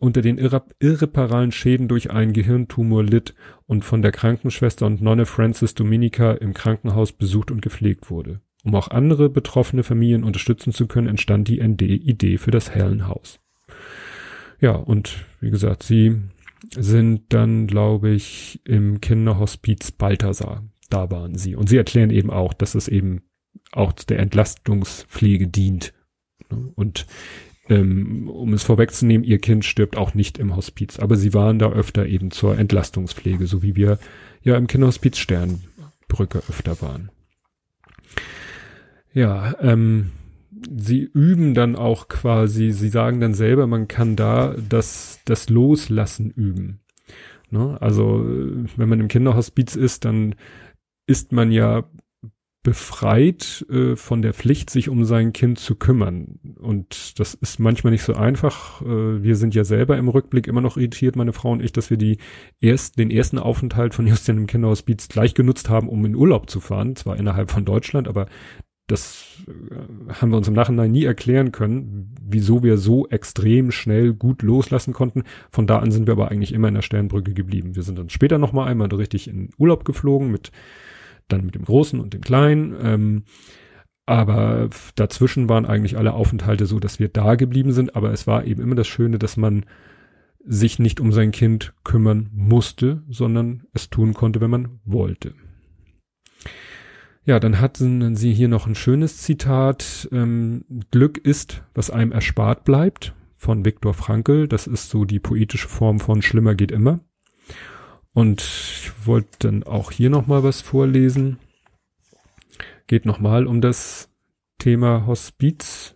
[0.05, 3.35] unter den irre irreparalen Schäden durch einen Gehirntumor litt
[3.67, 8.41] und von der Krankenschwester und Nonne Francis Dominica im Krankenhaus besucht und gepflegt wurde.
[8.65, 13.41] Um auch andere betroffene Familien unterstützen zu können, entstand die ND-Idee für das Hellenhaus.
[14.61, 16.17] Ja, und wie gesagt, sie
[16.77, 20.65] sind dann, glaube ich, im Kinderhospiz Balthasar.
[20.91, 21.57] Da waren sie.
[21.57, 23.23] Und sie erklären eben auch, dass es eben
[23.73, 25.93] auch der Entlastungspflege dient.
[26.75, 27.07] Und
[27.69, 31.71] ähm, um es vorwegzunehmen, ihr Kind stirbt auch nicht im Hospiz, aber sie waren da
[31.71, 33.99] öfter eben zur Entlastungspflege, so wie wir
[34.43, 37.11] ja im Kinderhospiz Sternbrücke öfter waren.
[39.13, 40.11] Ja, ähm,
[40.77, 46.31] sie üben dann auch quasi, sie sagen dann selber, man kann da das, das Loslassen
[46.31, 46.81] üben.
[47.51, 47.81] Ne?
[47.81, 50.35] Also, wenn man im Kinderhospiz ist, dann
[51.07, 51.85] ist man ja
[52.65, 56.41] befreit äh, von der Pflicht, sich um sein Kind zu kümmern.
[56.59, 58.81] Und das ist manchmal nicht so einfach.
[58.83, 61.91] Äh, wir sind ja selber im Rückblick immer noch irritiert, meine Frau und ich, dass
[61.91, 62.19] wir die
[62.61, 66.59] erst, den ersten Aufenthalt von Justin im Kinderhospiz gleich genutzt haben, um in Urlaub zu
[66.59, 66.97] fahren.
[66.97, 68.27] Zwar innerhalb von Deutschland, aber
[68.87, 74.15] das äh, haben wir uns im Nachhinein nie erklären können, wieso wir so extrem schnell
[74.15, 75.25] gut loslassen konnten.
[75.51, 77.77] Von da an sind wir aber eigentlich immer in der Sternbrücke geblieben.
[77.77, 80.51] Wir sind dann später nochmal einmal richtig in Urlaub geflogen mit
[81.29, 82.75] dann mit dem Großen und dem Kleinen.
[82.83, 83.23] Ähm,
[84.07, 87.97] aber dazwischen waren eigentlich alle Aufenthalte so, dass wir da geblieben sind.
[87.97, 89.65] Aber es war eben immer das Schöne, dass man
[90.47, 95.35] sich nicht um sein Kind kümmern musste, sondern es tun konnte, wenn man wollte.
[97.25, 100.07] Ja, dann hatten sie hier noch ein schönes Zitat.
[100.13, 104.47] Ähm, Glück ist, was einem erspart bleibt, von Viktor Frankl.
[104.47, 107.01] Das ist so die poetische Form von Schlimmer geht immer.
[108.15, 111.39] Und ich wollte dann auch hier nochmal was vorlesen.
[112.87, 114.09] Geht nochmal um das
[114.59, 115.95] Thema Hospiz.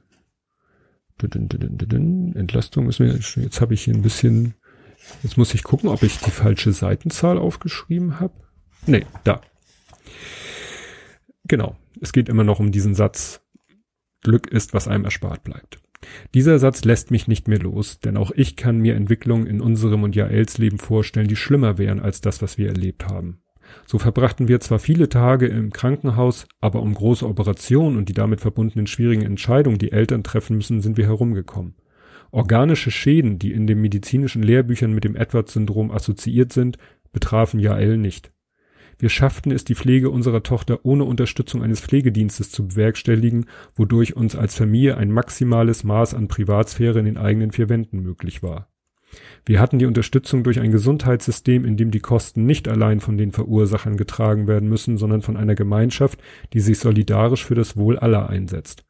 [2.36, 4.54] Entlastung ist mir, jetzt habe ich hier ein bisschen
[5.22, 8.34] Jetzt muss ich gucken, ob ich die falsche Seitenzahl aufgeschrieben habe.
[8.86, 9.40] Nee, da.
[11.44, 11.76] Genau.
[12.00, 13.40] Es geht immer noch um diesen Satz.
[14.22, 15.80] Glück ist, was einem erspart bleibt.
[16.34, 20.02] Dieser Satz lässt mich nicht mehr los, denn auch ich kann mir Entwicklungen in unserem
[20.04, 23.40] und Jaels Leben vorstellen, die schlimmer wären als das, was wir erlebt haben.
[23.86, 28.40] So verbrachten wir zwar viele Tage im Krankenhaus, aber um große Operationen und die damit
[28.40, 31.74] verbundenen schwierigen Entscheidungen, die Eltern treffen müssen, sind wir herumgekommen.
[32.30, 36.78] Organische Schäden, die in den medizinischen Lehrbüchern mit dem Edwards-Syndrom assoziiert sind,
[37.12, 38.30] betrafen Jael nicht.
[38.98, 44.34] Wir schafften es, die Pflege unserer Tochter ohne Unterstützung eines Pflegedienstes zu bewerkstelligen, wodurch uns
[44.34, 48.68] als Familie ein maximales Maß an Privatsphäre in den eigenen vier Wänden möglich war.
[49.46, 53.32] Wir hatten die Unterstützung durch ein Gesundheitssystem, in dem die Kosten nicht allein von den
[53.32, 56.20] Verursachern getragen werden müssen, sondern von einer Gemeinschaft,
[56.52, 58.84] die sich solidarisch für das Wohl aller einsetzt.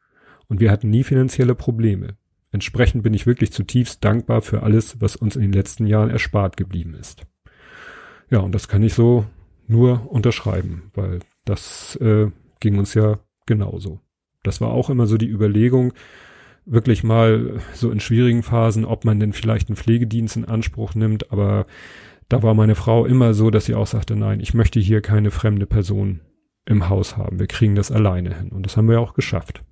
[0.47, 2.17] Und wir hatten nie finanzielle Probleme.
[2.51, 6.57] Entsprechend bin ich wirklich zutiefst dankbar für alles, was uns in den letzten Jahren erspart
[6.57, 7.25] geblieben ist.
[8.31, 9.25] Ja, und das kann ich so
[9.69, 12.27] nur unterschreiben, weil das äh,
[12.59, 13.99] ging uns ja genauso.
[14.43, 15.93] Das war auch immer so die Überlegung,
[16.65, 21.31] wirklich mal so in schwierigen Phasen, ob man denn vielleicht einen Pflegedienst in Anspruch nimmt,
[21.31, 21.65] aber
[22.29, 25.31] da war meine Frau immer so, dass sie auch sagte, nein, ich möchte hier keine
[25.31, 26.21] fremde Person
[26.65, 27.39] im Haus haben.
[27.39, 28.49] Wir kriegen das alleine hin.
[28.49, 29.63] Und das haben wir auch geschafft.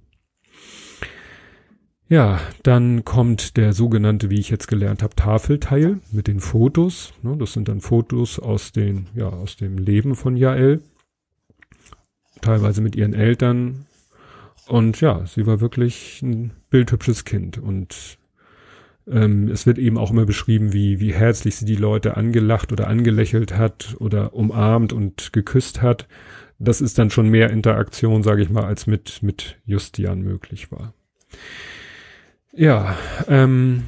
[2.09, 7.13] Ja, dann kommt der sogenannte, wie ich jetzt gelernt habe, Tafelteil mit den Fotos.
[7.21, 10.81] Ne, das sind dann Fotos aus den, ja, aus dem Leben von Jael.
[12.39, 13.87] Teilweise mit ihren Eltern.
[14.67, 17.57] Und ja, sie war wirklich ein bildhübsches Kind.
[17.57, 18.17] Und
[19.05, 22.87] ähm, es wird eben auch immer beschrieben, wie, wie herzlich sie die Leute angelacht oder
[22.87, 26.07] angelächelt hat oder umarmt und geküsst hat.
[26.57, 30.93] Das ist dann schon mehr Interaktion, sage ich mal, als mit, mit Justian möglich war.
[32.57, 33.83] Ja, ähm,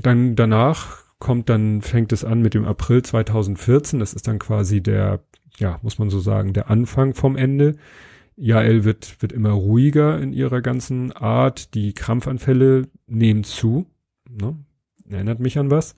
[0.00, 3.98] dann danach kommt dann, fängt es an mit dem April 2014.
[3.98, 5.18] Das ist dann quasi der,
[5.56, 7.74] ja, muss man so sagen, der Anfang vom Ende.
[8.36, 11.74] Jael wird, wird immer ruhiger in ihrer ganzen Art.
[11.74, 13.86] Die Krampfanfälle nehmen zu.
[14.30, 14.56] Ne?
[15.10, 15.96] Erinnert mich an was.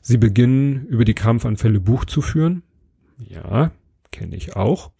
[0.00, 2.62] Sie beginnen über die Krampfanfälle Buch zu führen.
[3.18, 3.72] Ja,
[4.10, 4.90] kenne ich auch.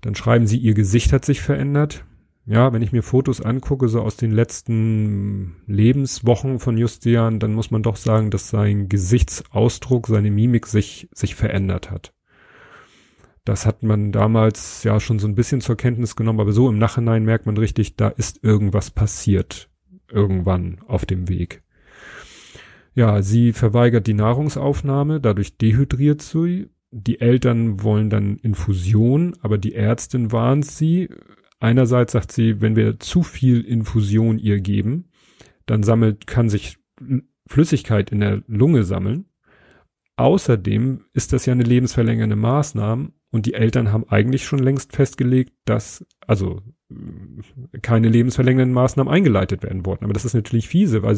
[0.00, 2.06] Dann schreiben sie, ihr Gesicht hat sich verändert
[2.46, 7.72] ja, wenn ich mir Fotos angucke, so aus den letzten Lebenswochen von Justian, dann muss
[7.72, 12.14] man doch sagen, dass sein Gesichtsausdruck, seine Mimik sich, sich verändert hat.
[13.44, 16.78] Das hat man damals ja schon so ein bisschen zur Kenntnis genommen, aber so im
[16.78, 19.68] Nachhinein merkt man richtig, da ist irgendwas passiert.
[20.08, 21.64] Irgendwann auf dem Weg.
[22.94, 26.70] Ja, sie verweigert die Nahrungsaufnahme, dadurch dehydriert sie.
[26.92, 31.10] Die Eltern wollen dann Infusion, aber die Ärztin warnt sie,
[31.58, 35.10] Einerseits sagt sie, wenn wir zu viel Infusion ihr geben,
[35.64, 36.78] dann sammelt, kann sich
[37.46, 39.26] Flüssigkeit in der Lunge sammeln.
[40.16, 45.52] Außerdem ist das ja eine lebensverlängernde Maßnahme und die Eltern haben eigentlich schon längst festgelegt,
[45.64, 46.62] dass also
[47.82, 50.04] keine lebensverlängernden Maßnahmen eingeleitet werden wollten.
[50.04, 51.16] Aber das ist natürlich fiese, weil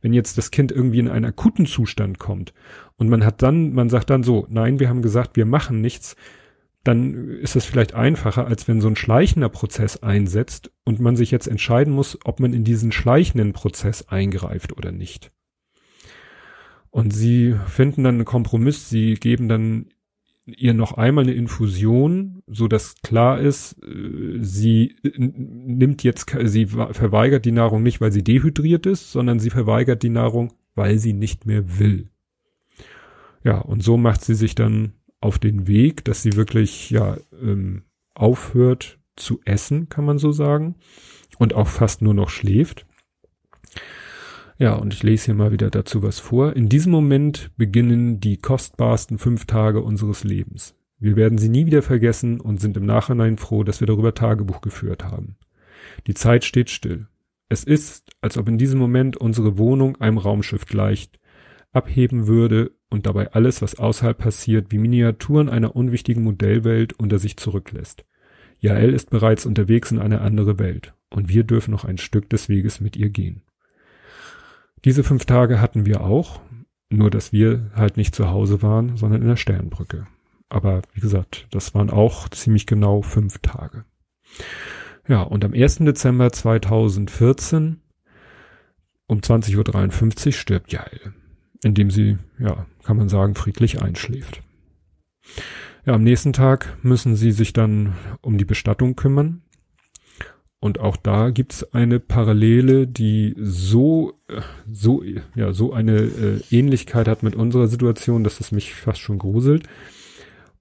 [0.00, 2.54] wenn jetzt das Kind irgendwie in einen akuten Zustand kommt
[2.96, 6.14] und man hat dann, man sagt dann so, nein, wir haben gesagt, wir machen nichts,
[6.84, 11.30] dann ist es vielleicht einfacher, als wenn so ein schleichender Prozess einsetzt und man sich
[11.30, 15.32] jetzt entscheiden muss, ob man in diesen schleichenden Prozess eingreift oder nicht.
[16.90, 19.86] Und sie finden dann einen Kompromiss, sie geben dann
[20.46, 27.44] ihr noch einmal eine Infusion, so dass klar ist, äh, sie nimmt jetzt, sie verweigert
[27.44, 31.44] die Nahrung nicht, weil sie dehydriert ist, sondern sie verweigert die Nahrung, weil sie nicht
[31.44, 32.08] mehr will.
[33.44, 37.82] Ja, und so macht sie sich dann auf den Weg, dass sie wirklich ja ähm,
[38.14, 40.76] aufhört zu essen, kann man so sagen,
[41.38, 42.86] und auch fast nur noch schläft.
[44.58, 46.56] Ja, und ich lese hier mal wieder dazu was vor.
[46.56, 50.74] In diesem Moment beginnen die kostbarsten fünf Tage unseres Lebens.
[50.98, 54.60] Wir werden sie nie wieder vergessen und sind im Nachhinein froh, dass wir darüber Tagebuch
[54.60, 55.36] geführt haben.
[56.08, 57.06] Die Zeit steht still.
[57.48, 61.20] Es ist, als ob in diesem Moment unsere Wohnung einem Raumschiff gleicht,
[61.72, 67.36] abheben würde und dabei alles, was außerhalb passiert, wie Miniaturen einer unwichtigen Modellwelt unter sich
[67.36, 68.04] zurücklässt.
[68.60, 72.48] Jael ist bereits unterwegs in eine andere Welt und wir dürfen noch ein Stück des
[72.48, 73.42] Weges mit ihr gehen.
[74.84, 76.40] Diese fünf Tage hatten wir auch,
[76.90, 80.06] nur dass wir halt nicht zu Hause waren, sondern in der Sternbrücke.
[80.48, 83.84] Aber wie gesagt, das waren auch ziemlich genau fünf Tage.
[85.06, 85.78] Ja, und am 1.
[85.78, 87.80] Dezember 2014
[89.06, 91.14] um 20.53 Uhr stirbt Jael
[91.62, 94.42] indem sie, ja, kann man sagen, friedlich einschläft.
[95.84, 99.42] Ja, am nächsten Tag müssen sie sich dann um die Bestattung kümmern.
[100.60, 104.14] Und auch da gibt's eine Parallele, die so,
[104.70, 105.04] so,
[105.36, 109.68] ja, so eine äh, Ähnlichkeit hat mit unserer Situation, dass es mich fast schon gruselt.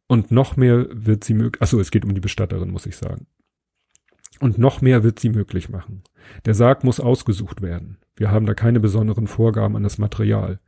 [0.08, 3.26] Und noch mehr wird sie möglich, achso, es geht um die Bestatterin, muss ich sagen.
[4.40, 6.04] Und noch mehr wird sie möglich machen.
[6.46, 7.98] Der Sarg muss ausgesucht werden.
[8.16, 10.60] Wir haben da keine besonderen Vorgaben an das Material.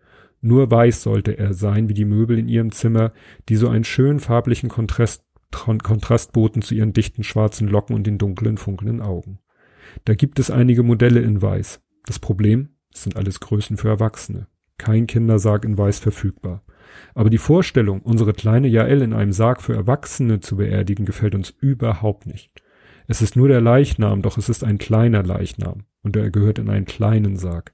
[0.42, 3.12] Nur weiß sollte er sein wie die Möbel in ihrem Zimmer,
[3.50, 8.20] die so einen schönen farblichen Kontrast Kontrast boten zu ihren dichten schwarzen Locken und den
[8.20, 9.40] dunklen, funkelnden Augen.
[10.06, 11.82] Da gibt es einige Modelle in Weiß.
[12.06, 14.48] Das Problem, es sind alles Größen für Erwachsene.
[14.78, 16.64] Kein Kindersarg in Weiß verfügbar.
[17.14, 21.50] Aber die Vorstellung, unsere kleine Jael in einem Sarg für Erwachsene zu beerdigen, gefällt uns
[21.50, 22.52] überhaupt nicht.
[23.08, 26.70] Es ist nur der Leichnam, doch es ist ein kleiner Leichnam und er gehört in
[26.70, 27.74] einen kleinen Sarg.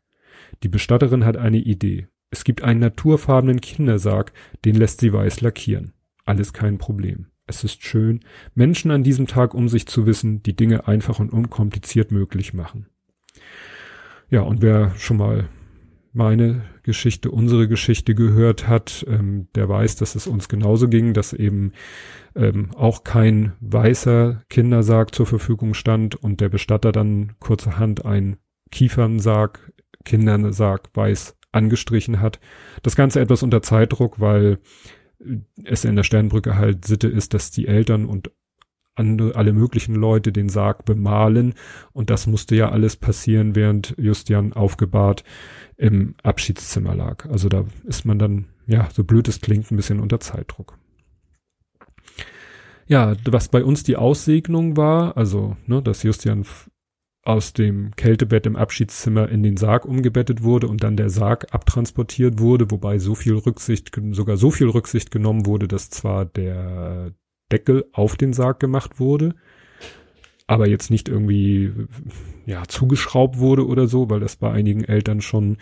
[0.63, 2.07] Die Bestatterin hat eine Idee.
[2.35, 4.33] Es gibt einen naturfarbenen Kindersarg,
[4.65, 5.93] den lässt sie weiß lackieren.
[6.25, 7.27] Alles kein Problem.
[7.47, 11.31] Es ist schön, Menschen an diesem Tag um sich zu wissen, die Dinge einfach und
[11.31, 12.87] unkompliziert möglich machen.
[14.29, 15.47] Ja, und wer schon mal
[16.11, 21.31] meine Geschichte, unsere Geschichte gehört hat, ähm, der weiß, dass es uns genauso ging, dass
[21.31, 21.71] eben
[22.35, 28.35] ähm, auch kein weißer Kindersarg zur Verfügung stand und der Bestatter dann kurzerhand ein
[28.71, 29.71] Kiefernsarg,
[30.03, 32.39] Kindersarg weiß angestrichen hat.
[32.83, 34.59] Das Ganze etwas unter Zeitdruck, weil
[35.63, 38.31] es in der Sternbrücke halt Sitte ist, dass die Eltern und
[38.95, 41.53] andere, alle möglichen Leute den Sarg bemalen.
[41.91, 45.23] Und das musste ja alles passieren, während Justian aufgebahrt
[45.77, 47.25] im Abschiedszimmer lag.
[47.25, 50.77] Also da ist man dann, ja, so blöd es klingt, ein bisschen unter Zeitdruck.
[52.87, 56.45] Ja, was bei uns die Aussegnung war, also, ne, dass Justian
[57.25, 62.39] aus dem Kältebett im Abschiedszimmer in den Sarg umgebettet wurde und dann der Sarg abtransportiert
[62.39, 67.13] wurde, wobei so viel Rücksicht, sogar so viel Rücksicht genommen wurde, dass zwar der
[67.51, 69.33] Deckel auf den Sarg gemacht wurde,
[70.45, 71.73] aber jetzt nicht irgendwie
[72.45, 75.57] ja zugeschraubt wurde oder so, weil das bei einigen Eltern schon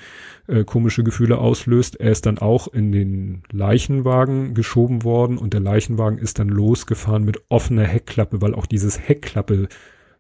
[0.47, 1.95] äh, komische Gefühle auslöst.
[1.95, 7.23] Er ist dann auch in den Leichenwagen geschoben worden und der Leichenwagen ist dann losgefahren
[7.23, 9.69] mit offener Heckklappe, weil auch dieses Heckklappe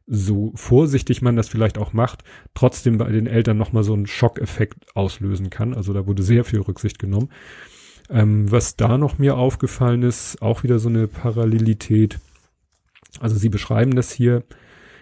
[0.05, 4.95] so vorsichtig man das vielleicht auch macht, trotzdem bei den Eltern nochmal so einen Schockeffekt
[4.95, 5.73] auslösen kann.
[5.73, 7.29] Also da wurde sehr viel Rücksicht genommen.
[8.09, 12.19] Ähm, was da noch mir aufgefallen ist, auch wieder so eine Parallelität.
[13.19, 14.43] Also sie beschreiben das hier.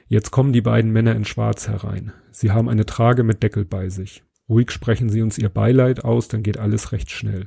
[0.07, 2.13] Jetzt kommen die beiden Männer in Schwarz herein.
[2.31, 4.23] Sie haben eine Trage mit Deckel bei sich.
[4.49, 7.45] Ruhig sprechen sie uns ihr Beileid aus, dann geht alles recht schnell.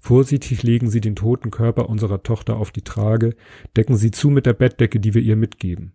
[0.00, 3.34] Vorsichtig legen sie den toten Körper unserer Tochter auf die Trage,
[3.76, 5.94] decken sie zu mit der Bettdecke, die wir ihr mitgeben.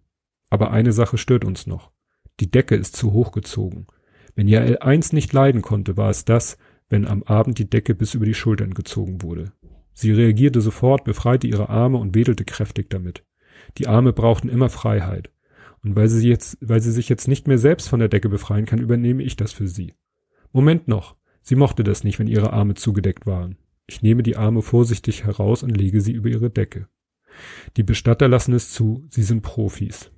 [0.49, 1.91] Aber eine Sache stört uns noch.
[2.39, 3.87] Die Decke ist zu hoch gezogen.
[4.35, 6.57] Wenn Jael eins nicht leiden konnte, war es das,
[6.89, 9.51] wenn am Abend die Decke bis über die Schultern gezogen wurde.
[9.93, 13.25] Sie reagierte sofort, befreite ihre Arme und wedelte kräftig damit.
[13.77, 15.29] Die Arme brauchten immer Freiheit.
[15.83, 18.65] Und weil sie jetzt, weil sie sich jetzt nicht mehr selbst von der Decke befreien
[18.65, 19.93] kann, übernehme ich das für sie.
[20.51, 21.15] Moment noch.
[21.41, 23.57] Sie mochte das nicht, wenn ihre Arme zugedeckt waren.
[23.87, 26.87] Ich nehme die Arme vorsichtig heraus und lege sie über ihre Decke.
[27.77, 30.11] Die Bestatter lassen es zu, sie sind Profis.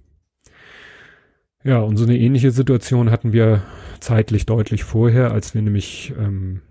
[1.64, 3.64] Ja, und so eine ähnliche Situation hatten wir
[4.00, 6.62] zeitlich deutlich vorher, als wir nämlich ähm,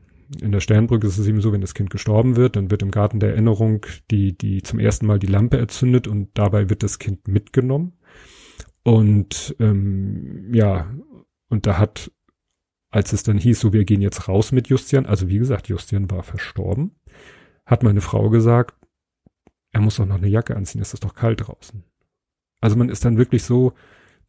[0.41, 2.91] in der Sternbrücke ist es eben so, wenn das Kind gestorben wird, dann wird im
[2.91, 6.99] Garten der Erinnerung die, die zum ersten Mal die Lampe erzündet und dabei wird das
[6.99, 7.99] Kind mitgenommen.
[8.83, 10.93] Und ähm, ja,
[11.49, 12.13] und da hat,
[12.91, 16.11] als es dann hieß, so wir gehen jetzt raus mit Justian, also wie gesagt, Justian
[16.11, 16.97] war verstorben,
[17.67, 18.77] hat meine Frau gesagt,
[19.73, 21.85] er muss doch noch eine Jacke anziehen, es ist doch kalt draußen.
[22.61, 23.73] Also man ist dann wirklich so,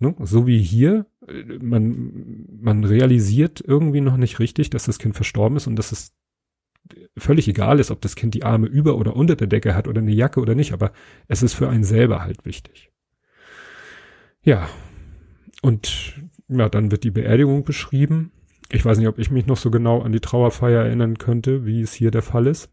[0.02, 0.16] Ne?
[0.22, 1.06] So wie hier,
[1.62, 6.14] man, man realisiert irgendwie noch nicht richtig, dass das Kind verstorben ist und dass es
[7.16, 10.02] völlig egal ist, ob das Kind die Arme über oder unter der Decke hat oder
[10.02, 10.92] eine Jacke oder nicht, aber
[11.28, 12.90] es ist für einen selber halt wichtig.
[14.42, 14.68] Ja.
[15.62, 16.16] Und
[16.48, 18.32] ja, dann wird die Beerdigung beschrieben.
[18.72, 21.82] Ich weiß nicht, ob ich mich noch so genau an die Trauerfeier erinnern könnte, wie
[21.82, 22.72] es hier der Fall ist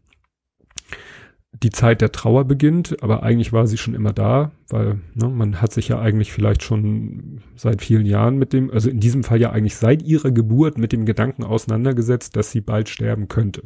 [1.61, 5.61] die Zeit der Trauer beginnt, aber eigentlich war sie schon immer da, weil ne, man
[5.61, 9.41] hat sich ja eigentlich vielleicht schon seit vielen Jahren mit dem, also in diesem Fall
[9.41, 13.63] ja eigentlich seit ihrer Geburt mit dem Gedanken auseinandergesetzt, dass sie bald sterben könnte.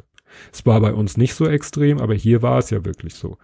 [0.52, 3.38] Es war bei uns nicht so extrem, aber hier war es ja wirklich so.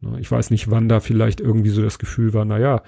[0.00, 2.82] Ne, ich weiß nicht, wann da vielleicht irgendwie so das Gefühl war, na ja,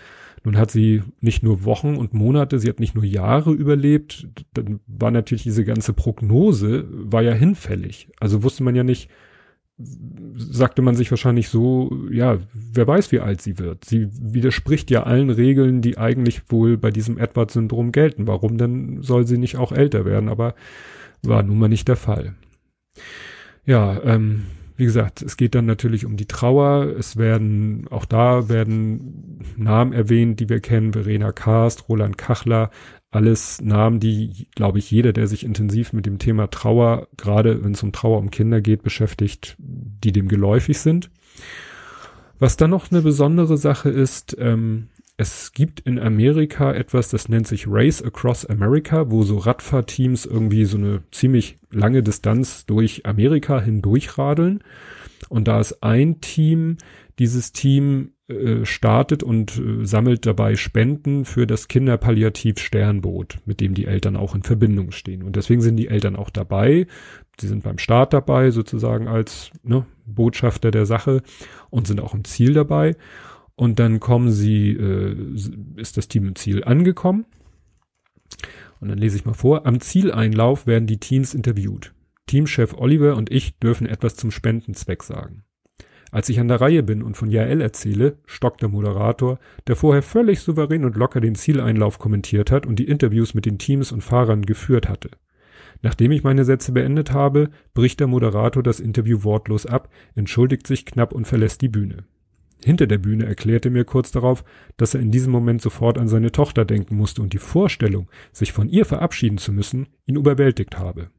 [0.44, 4.80] nun hat sie nicht nur Wochen und Monate, sie hat nicht nur Jahre überlebt, dann
[4.86, 8.08] war natürlich diese ganze Prognose, war ja hinfällig.
[8.18, 9.10] Also wusste man ja nicht,
[9.78, 13.84] sagte man sich wahrscheinlich so, ja, wer weiß, wie alt sie wird.
[13.84, 18.26] Sie widerspricht ja allen Regeln, die eigentlich wohl bei diesem Edward-Syndrom gelten.
[18.26, 20.30] Warum denn soll sie nicht auch älter werden?
[20.30, 20.54] Aber
[21.22, 22.34] war nun mal nicht der Fall.
[23.66, 24.46] Ja, ähm,
[24.76, 26.86] wie gesagt, es geht dann natürlich um die Trauer.
[26.98, 30.92] Es werden, auch da werden Namen erwähnt, die wir kennen.
[30.92, 32.70] Verena Karst, Roland Kachler.
[33.10, 37.72] Alles Namen, die, glaube ich, jeder, der sich intensiv mit dem Thema Trauer, gerade wenn
[37.72, 41.10] es um Trauer um Kinder geht, beschäftigt, die dem geläufig sind.
[42.38, 44.88] Was dann noch eine besondere Sache ist, ähm,
[45.18, 50.66] es gibt in Amerika etwas, das nennt sich Race Across America, wo so Radfahrteams irgendwie
[50.66, 54.62] so eine ziemlich lange Distanz durch Amerika hindurchradeln.
[55.30, 56.76] Und da ist ein Team,
[57.18, 63.74] dieses Team äh, startet und äh, sammelt dabei Spenden für das Kinderpalliativ Sternboot, mit dem
[63.74, 65.22] die Eltern auch in Verbindung stehen.
[65.22, 66.88] Und deswegen sind die Eltern auch dabei.
[67.40, 71.22] Sie sind beim Start dabei, sozusagen als ne, Botschafter der Sache
[71.70, 72.96] und sind auch im Ziel dabei.
[73.54, 75.16] Und dann kommen sie, äh,
[75.76, 77.26] ist das Team im Ziel angekommen.
[78.80, 79.66] Und dann lese ich mal vor.
[79.66, 81.94] Am Zieleinlauf werden die Teams interviewt.
[82.26, 85.44] Teamchef Oliver und ich dürfen etwas zum Spendenzweck sagen.
[86.16, 90.00] Als ich an der Reihe bin und von Jael erzähle, stockt der Moderator, der vorher
[90.02, 94.00] völlig souverän und locker den Zieleinlauf kommentiert hat und die Interviews mit den Teams und
[94.00, 95.10] Fahrern geführt hatte.
[95.82, 100.86] Nachdem ich meine Sätze beendet habe, bricht der Moderator das Interview wortlos ab, entschuldigt sich
[100.86, 102.04] knapp und verlässt die Bühne
[102.64, 104.44] hinter der Bühne erklärte mir kurz darauf,
[104.76, 108.52] dass er in diesem Moment sofort an seine Tochter denken musste und die Vorstellung, sich
[108.52, 111.10] von ihr verabschieden zu müssen, ihn überwältigt habe.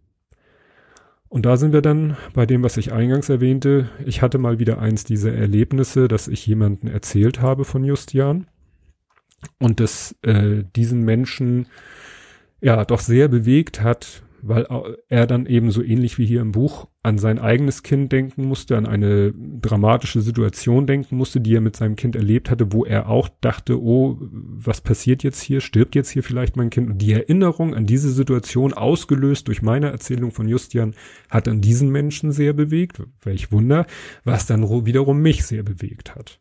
[1.29, 3.89] Und da sind wir dann bei dem, was ich eingangs erwähnte.
[4.05, 8.47] Ich hatte mal wieder eins dieser Erlebnisse, dass ich jemanden erzählt habe von Justian
[9.59, 11.67] und das äh, diesen Menschen
[12.61, 14.67] ja doch sehr bewegt hat, weil
[15.07, 18.77] er dann eben so ähnlich wie hier im Buch an sein eigenes Kind denken musste,
[18.77, 23.09] an eine dramatische Situation denken musste, die er mit seinem Kind erlebt hatte, wo er
[23.09, 25.61] auch dachte, oh, was passiert jetzt hier?
[25.61, 26.89] Stirbt jetzt hier vielleicht mein Kind?
[26.89, 30.93] Und die Erinnerung an diese Situation, ausgelöst durch meine Erzählung von Justian,
[31.29, 33.85] hat an diesen Menschen sehr bewegt, welch Wunder,
[34.23, 36.39] was dann wiederum mich sehr bewegt hat.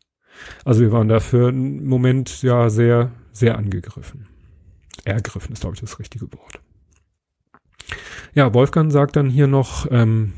[0.65, 4.27] Also wir waren dafür einen Moment ja sehr, sehr angegriffen.
[5.05, 6.59] Ergriffen ist, glaube ich, das richtige Wort.
[8.33, 10.33] Ja, Wolfgang sagt dann hier noch, ähm,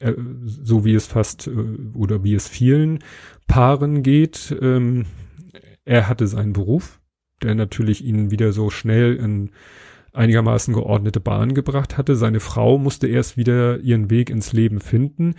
[0.00, 0.12] äh,
[0.44, 1.50] so wie es fast äh,
[1.94, 3.00] oder wie es vielen
[3.46, 5.06] Paaren geht, ähm,
[5.84, 7.00] er hatte seinen Beruf,
[7.42, 9.50] der natürlich ihn wieder so schnell in
[10.12, 12.16] einigermaßen geordnete Bahn gebracht hatte.
[12.16, 15.34] Seine Frau musste erst wieder ihren Weg ins Leben finden,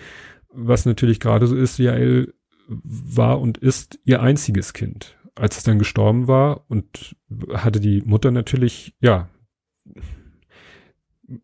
[0.49, 1.79] was natürlich gerade so ist.
[1.79, 2.33] Jael
[2.67, 5.17] war und ist ihr einziges Kind.
[5.35, 7.15] Als es dann gestorben war und
[7.53, 9.29] hatte die Mutter natürlich, ja,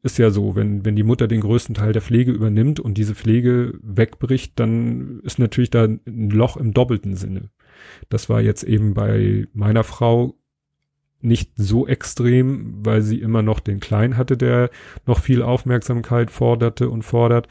[0.01, 3.15] ist ja so, wenn, wenn die Mutter den größten Teil der Pflege übernimmt und diese
[3.15, 7.49] Pflege wegbricht, dann ist natürlich da ein Loch im doppelten Sinne.
[8.09, 10.36] Das war jetzt eben bei meiner Frau
[11.21, 14.69] nicht so extrem, weil sie immer noch den Kleinen hatte, der
[15.05, 17.47] noch viel Aufmerksamkeit forderte und fordert.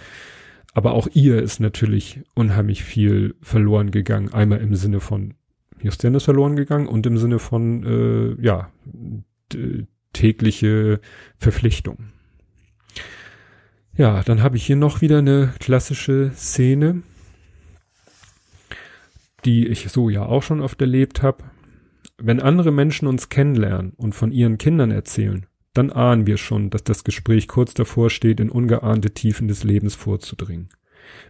[0.75, 4.33] Aber auch ihr ist natürlich unheimlich viel verloren gegangen.
[4.33, 5.35] Einmal im Sinne von
[5.83, 8.71] Justin ist verloren gegangen und im Sinne von, äh, ja,
[10.13, 11.01] tägliche
[11.37, 12.13] Verpflichtung.
[13.95, 17.03] Ja, dann habe ich hier noch wieder eine klassische Szene,
[19.45, 21.45] die ich so ja auch schon oft erlebt habe.
[22.17, 26.85] Wenn andere Menschen uns kennenlernen und von ihren Kindern erzählen, dann ahnen wir schon, dass
[26.85, 30.69] das Gespräch kurz davor steht, in ungeahnte Tiefen des Lebens vorzudringen.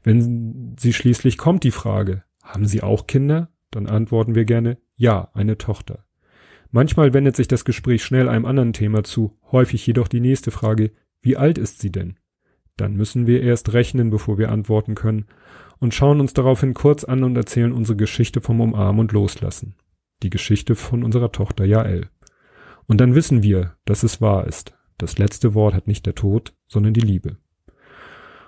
[0.05, 3.51] Wenn sie schließlich kommt die Frage, haben Sie auch Kinder?
[3.71, 6.05] Dann antworten wir gerne, ja, eine Tochter.
[6.71, 10.93] Manchmal wendet sich das Gespräch schnell einem anderen Thema zu, häufig jedoch die nächste Frage,
[11.23, 12.19] wie alt ist sie denn?
[12.77, 15.27] Dann müssen wir erst rechnen, bevor wir antworten können,
[15.79, 19.75] und schauen uns daraufhin kurz an und erzählen unsere Geschichte vom Umarmen und Loslassen.
[20.23, 22.09] Die Geschichte von unserer Tochter Jael.
[22.87, 24.75] Und dann wissen wir, dass es wahr ist.
[24.99, 27.37] Das letzte Wort hat nicht der Tod, sondern die Liebe.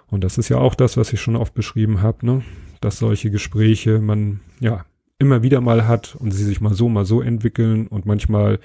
[0.07, 2.43] Und das ist ja auch das, was ich schon oft beschrieben habe, ne?
[2.81, 4.85] dass solche Gespräche man ja
[5.18, 8.61] immer wieder mal hat und sie sich mal so, mal so entwickeln und manchmal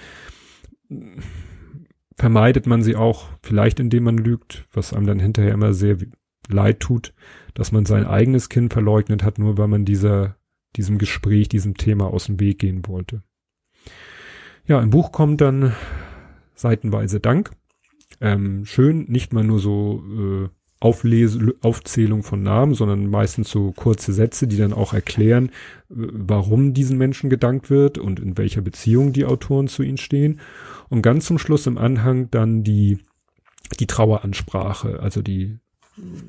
[2.20, 5.98] vermeidet man sie auch, vielleicht indem man lügt, was einem dann hinterher immer sehr
[6.50, 7.14] leid tut,
[7.54, 10.36] dass man sein eigenes Kind verleugnet hat, nur weil man dieser,
[10.76, 13.24] diesem Gespräch, diesem Thema aus dem Weg gehen wollte.
[14.66, 15.74] Ja, im Buch kommt dann
[16.56, 17.52] seitenweise Dank.
[18.20, 20.50] Ähm, schön, nicht mal nur so äh,
[20.82, 25.52] Auflese, Aufzählung von Namen, sondern meistens so kurze Sätze, die dann auch erklären,
[25.90, 30.40] warum diesen Menschen gedankt wird und in welcher Beziehung die Autoren zu ihnen stehen.
[30.88, 33.00] Und ganz zum Schluss im Anhang dann die,
[33.80, 35.58] die Traueransprache, also die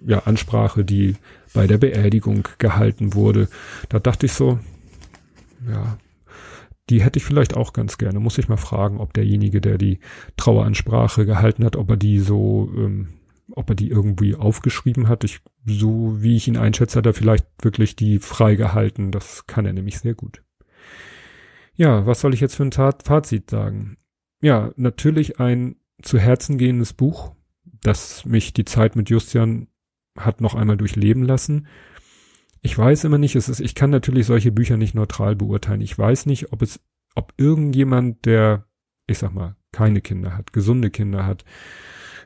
[0.05, 1.14] ja, Ansprache, die
[1.55, 3.48] bei der Beerdigung gehalten wurde.
[3.88, 4.59] Da dachte ich so,
[5.68, 5.96] ja,
[6.88, 8.18] die hätte ich vielleicht auch ganz gerne.
[8.18, 10.01] Muss ich mal fragen, ob derjenige, der die
[10.36, 13.09] Traueransprache gehalten hat, ob er die so ähm,
[13.53, 15.24] ob er die irgendwie aufgeschrieben hat.
[15.24, 19.11] Ich, so wie ich ihn einschätze, hat er vielleicht wirklich die freigehalten.
[19.11, 20.42] Das kann er nämlich sehr gut.
[21.74, 23.96] Ja, was soll ich jetzt für ein Tat Fazit sagen?
[24.42, 27.34] Ja, natürlich ein zu Herzen gehendes Buch,
[27.82, 29.68] das mich die Zeit mit Justian
[30.18, 31.66] hat noch einmal durchleben lassen.
[32.62, 35.80] Ich weiß immer nicht, es ist, ich kann natürlich solche Bücher nicht neutral beurteilen.
[35.80, 36.80] Ich weiß nicht, ob es,
[37.14, 38.66] ob irgendjemand, der,
[39.07, 41.44] ich sag mal, keine Kinder hat, gesunde Kinder hat,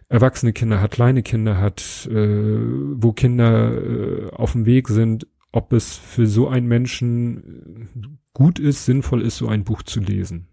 [0.09, 2.59] erwachsene Kinder hat, kleine Kinder hat, äh,
[2.95, 8.85] wo Kinder äh, auf dem Weg sind, ob es für so einen Menschen gut ist,
[8.85, 10.49] sinnvoll ist, so ein Buch zu lesen.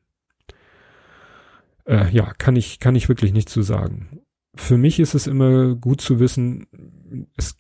[1.86, 4.22] Äh, ja, kann ich, kann ich wirklich nicht zu sagen.
[4.56, 6.68] Für mich ist es immer gut zu wissen,
[7.36, 7.58] es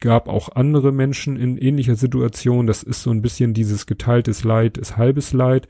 [0.00, 2.66] gab auch andere Menschen in ähnlicher Situation.
[2.66, 5.68] Das ist so ein bisschen dieses geteiltes Leid ist halbes Leid.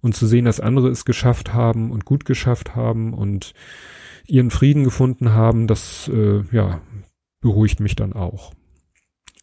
[0.00, 3.54] Und zu sehen, dass andere es geschafft haben und gut geschafft haben und
[4.28, 6.80] ihren Frieden gefunden haben, das äh, ja
[7.40, 8.52] beruhigt mich dann auch.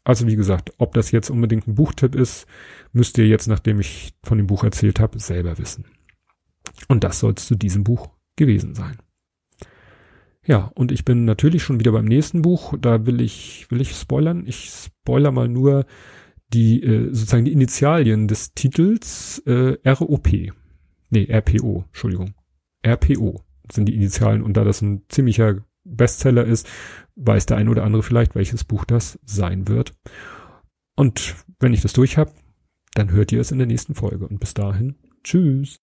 [0.04, 2.46] Also wie gesagt, ob das jetzt unbedingt ein Buchtipp ist,
[2.92, 5.86] müsst ihr jetzt, nachdem ich von dem Buch erzählt habe, selber wissen.
[6.90, 8.98] Und das soll es zu diesem Buch gewesen sein.
[10.46, 12.74] Ja, und ich bin natürlich schon wieder beim nächsten Buch.
[12.78, 14.46] Da will ich, will ich spoilern?
[14.46, 15.86] Ich spoiler mal nur
[16.50, 20.28] die, äh, sozusagen die Initialien des Titels äh, ROP.
[21.10, 22.34] Nee, RPO, Entschuldigung.
[22.86, 23.42] RPO
[23.74, 26.68] sind die Initialen und da das ein ziemlicher Bestseller ist,
[27.16, 29.94] weiß der ein oder andere vielleicht, welches Buch das sein wird.
[30.96, 32.32] Und wenn ich das durch habe,
[32.94, 34.28] dann hört ihr es in der nächsten Folge.
[34.28, 35.80] Und bis dahin, tschüss.